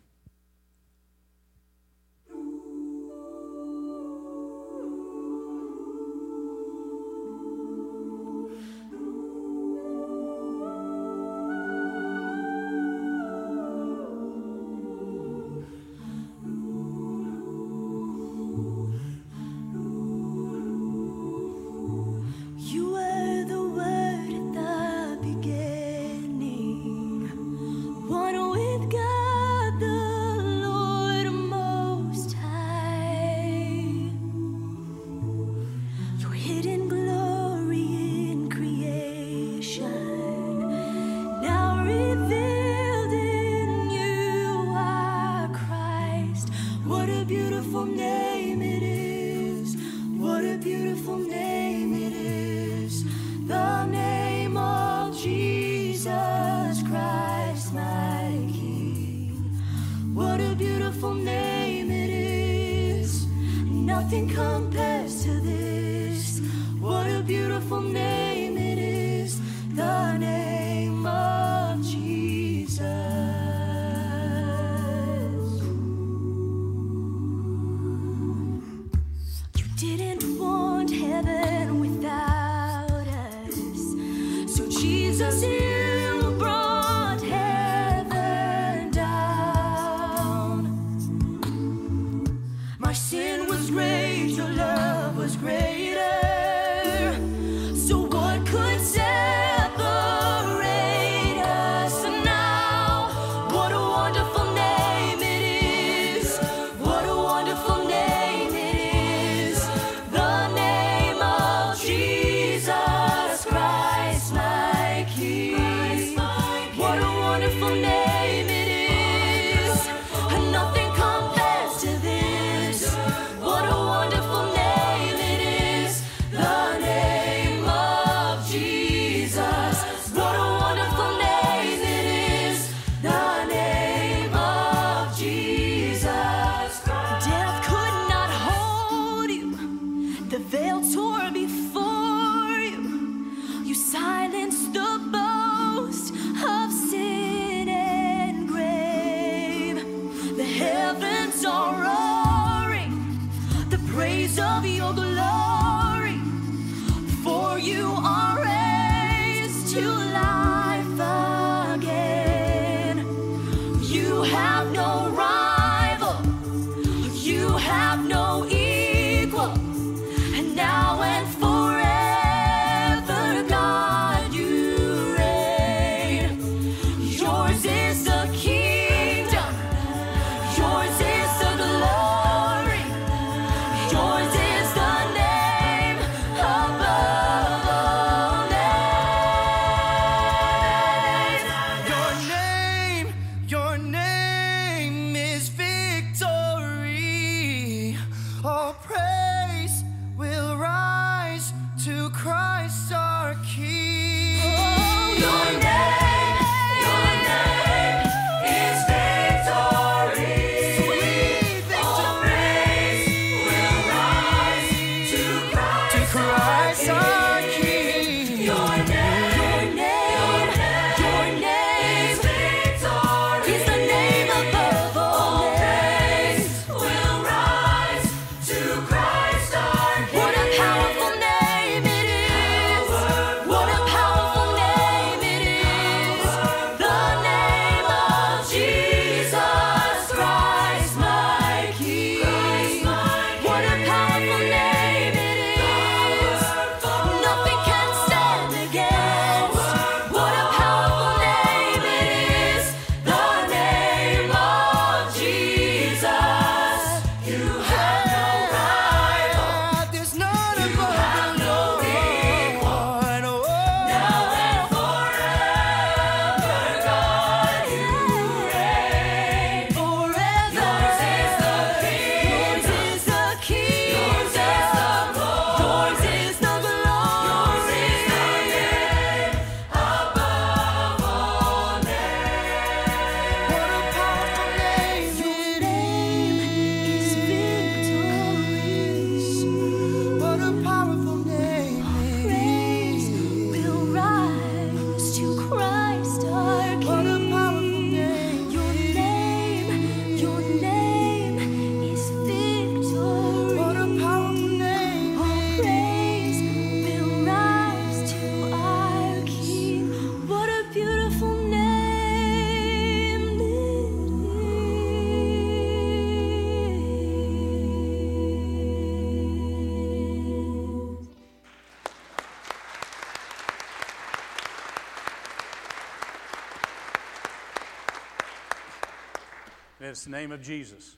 it's 329.90 330.04
the 330.04 330.12
name 330.12 330.32
of 330.32 330.42
Jesus. 330.42 330.96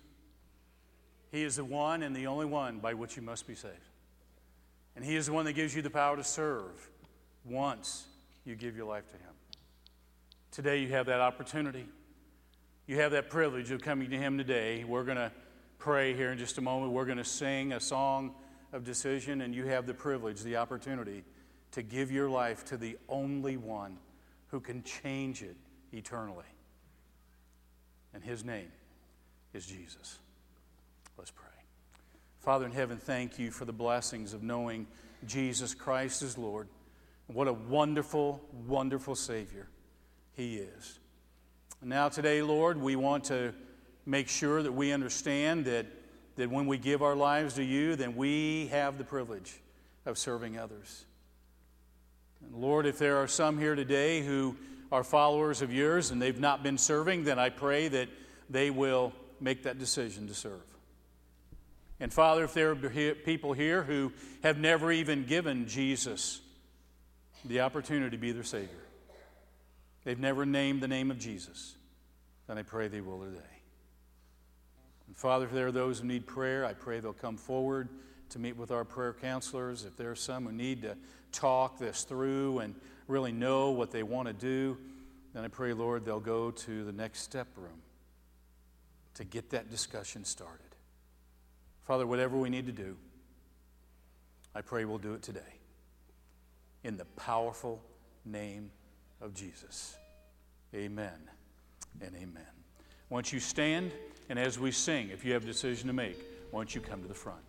He 1.31 1.43
is 1.43 1.57
the 1.57 1.65
one 1.65 2.01
and 2.01 2.15
the 2.15 2.27
only 2.27 2.45
one 2.45 2.79
by 2.79 2.93
which 2.93 3.15
you 3.15 3.21
must 3.21 3.47
be 3.47 3.55
saved. 3.55 3.75
And 4.95 5.05
He 5.05 5.15
is 5.15 5.27
the 5.27 5.33
one 5.33 5.45
that 5.45 5.53
gives 5.53 5.75
you 5.75 5.81
the 5.81 5.89
power 5.89 6.15
to 6.15 6.23
serve 6.23 6.89
once 7.45 8.05
you 8.45 8.55
give 8.55 8.75
your 8.75 8.85
life 8.85 9.07
to 9.09 9.15
Him. 9.15 9.33
Today, 10.51 10.79
you 10.79 10.89
have 10.89 11.05
that 11.05 11.21
opportunity. 11.21 11.85
You 12.87 12.97
have 12.97 13.11
that 13.11 13.29
privilege 13.29 13.71
of 13.71 13.81
coming 13.81 14.09
to 14.09 14.17
Him 14.17 14.37
today. 14.37 14.83
We're 14.83 15.03
going 15.03 15.17
to 15.17 15.31
pray 15.77 16.15
here 16.15 16.31
in 16.31 16.37
just 16.37 16.57
a 16.57 16.61
moment. 16.61 16.91
We're 16.91 17.05
going 17.05 17.19
to 17.19 17.23
sing 17.23 17.73
a 17.73 17.79
song 17.79 18.33
of 18.73 18.83
decision, 18.83 19.41
and 19.41 19.53
you 19.53 19.65
have 19.65 19.85
the 19.85 19.93
privilege, 19.93 20.41
the 20.41 20.57
opportunity 20.57 21.23
to 21.71 21.83
give 21.83 22.11
your 22.11 22.29
life 22.29 22.65
to 22.65 22.77
the 22.77 22.97
only 23.07 23.57
one 23.57 23.97
who 24.47 24.59
can 24.59 24.81
change 24.83 25.43
it 25.43 25.55
eternally. 25.93 26.45
And 28.13 28.23
His 28.23 28.43
name 28.43 28.71
is 29.53 29.65
Jesus. 29.65 30.19
Let's 31.17 31.31
pray. 31.31 31.47
Father 32.39 32.65
in 32.65 32.71
heaven, 32.71 32.97
thank 32.97 33.39
you 33.39 33.51
for 33.51 33.65
the 33.65 33.73
blessings 33.73 34.33
of 34.33 34.43
knowing 34.43 34.87
Jesus 35.27 35.73
Christ 35.73 36.21
is 36.21 36.37
Lord. 36.37 36.67
What 37.27 37.47
a 37.47 37.53
wonderful, 37.53 38.41
wonderful 38.67 39.15
Savior 39.15 39.67
He 40.35 40.57
is. 40.57 40.99
Now, 41.81 42.09
today, 42.09 42.41
Lord, 42.41 42.81
we 42.81 42.95
want 42.95 43.25
to 43.25 43.53
make 44.05 44.27
sure 44.27 44.63
that 44.63 44.71
we 44.71 44.91
understand 44.91 45.65
that, 45.65 45.85
that 46.35 46.49
when 46.49 46.65
we 46.65 46.77
give 46.77 47.01
our 47.01 47.15
lives 47.15 47.55
to 47.55 47.63
you, 47.63 47.95
then 47.95 48.15
we 48.15 48.67
have 48.67 48.97
the 48.97 49.03
privilege 49.03 49.61
of 50.05 50.17
serving 50.17 50.57
others. 50.57 51.05
And 52.43 52.55
Lord, 52.55 52.85
if 52.85 52.97
there 52.97 53.17
are 53.17 53.27
some 53.27 53.57
here 53.57 53.75
today 53.75 54.21
who 54.21 54.55
are 54.91 55.03
followers 55.03 55.61
of 55.61 55.71
yours 55.71 56.11
and 56.11 56.21
they've 56.21 56.39
not 56.39 56.63
been 56.63 56.77
serving, 56.77 57.25
then 57.25 57.37
I 57.37 57.49
pray 57.49 57.87
that 57.89 58.09
they 58.49 58.71
will 58.71 59.13
make 59.41 59.63
that 59.63 59.79
decision 59.79 60.27
to 60.27 60.33
serve. 60.33 60.61
And 61.99 62.13
Father, 62.13 62.45
if 62.45 62.53
there 62.53 62.71
are 62.71 62.75
people 62.75 63.53
here 63.53 63.83
who 63.83 64.13
have 64.41 64.57
never 64.57 64.91
even 64.91 65.25
given 65.25 65.67
Jesus 65.67 66.39
the 67.43 67.61
opportunity 67.61 68.11
to 68.11 68.17
be 68.17 68.31
their 68.31 68.43
Savior, 68.43 68.69
they've 70.05 70.19
never 70.19 70.45
named 70.45 70.81
the 70.81 70.87
name 70.87 71.11
of 71.11 71.19
Jesus, 71.19 71.75
then 72.47 72.57
I 72.57 72.63
pray 72.63 72.87
they 72.87 73.01
will 73.01 73.19
today. 73.19 73.39
And 75.07 75.17
Father, 75.17 75.45
if 75.45 75.51
there 75.51 75.67
are 75.67 75.71
those 75.71 75.99
who 75.99 76.07
need 76.07 76.25
prayer, 76.25 76.65
I 76.65 76.73
pray 76.73 76.99
they'll 76.99 77.13
come 77.13 77.37
forward 77.37 77.89
to 78.29 78.39
meet 78.39 78.55
with 78.55 78.71
our 78.71 78.85
prayer 78.85 79.13
counselors. 79.13 79.83
If 79.83 79.97
there 79.97 80.11
are 80.11 80.15
some 80.15 80.45
who 80.45 80.51
need 80.53 80.83
to 80.83 80.95
talk 81.31 81.79
this 81.79 82.03
through 82.03 82.59
and 82.59 82.75
really 83.07 83.31
know 83.33 83.71
what 83.71 83.91
they 83.91 84.03
want 84.03 84.27
to 84.27 84.33
do, 84.33 84.77
then 85.33 85.43
I 85.43 85.47
pray, 85.49 85.73
Lord, 85.73 86.05
they'll 86.05 86.19
go 86.19 86.51
to 86.51 86.85
the 86.85 86.91
next 86.91 87.21
step 87.21 87.47
room 87.57 87.81
to 89.19 89.25
get 89.25 89.49
that 89.49 89.69
discussion 89.69 90.23
started. 90.23 90.65
Father, 91.83 92.07
whatever 92.07 92.37
we 92.37 92.49
need 92.49 92.65
to 92.67 92.71
do, 92.71 92.95
I 94.55 94.61
pray 94.61 94.85
we'll 94.85 94.97
do 94.97 95.13
it 95.13 95.21
today. 95.21 95.59
In 96.85 96.95
the 96.95 97.03
powerful 97.17 97.83
name 98.23 98.71
of 99.19 99.33
Jesus. 99.33 99.97
Amen 100.73 101.19
and 101.99 102.15
amen. 102.15 102.47
Once 103.09 103.33
you 103.33 103.41
stand, 103.41 103.91
and 104.29 104.39
as 104.39 104.57
we 104.57 104.71
sing, 104.71 105.09
if 105.09 105.25
you 105.25 105.33
have 105.33 105.43
a 105.43 105.47
decision 105.47 105.87
to 105.87 105.93
make, 105.93 106.17
why 106.51 106.61
don't 106.61 106.73
you 106.73 106.79
come 106.79 107.01
to 107.01 107.07
the 107.09 107.13
front? 107.13 107.43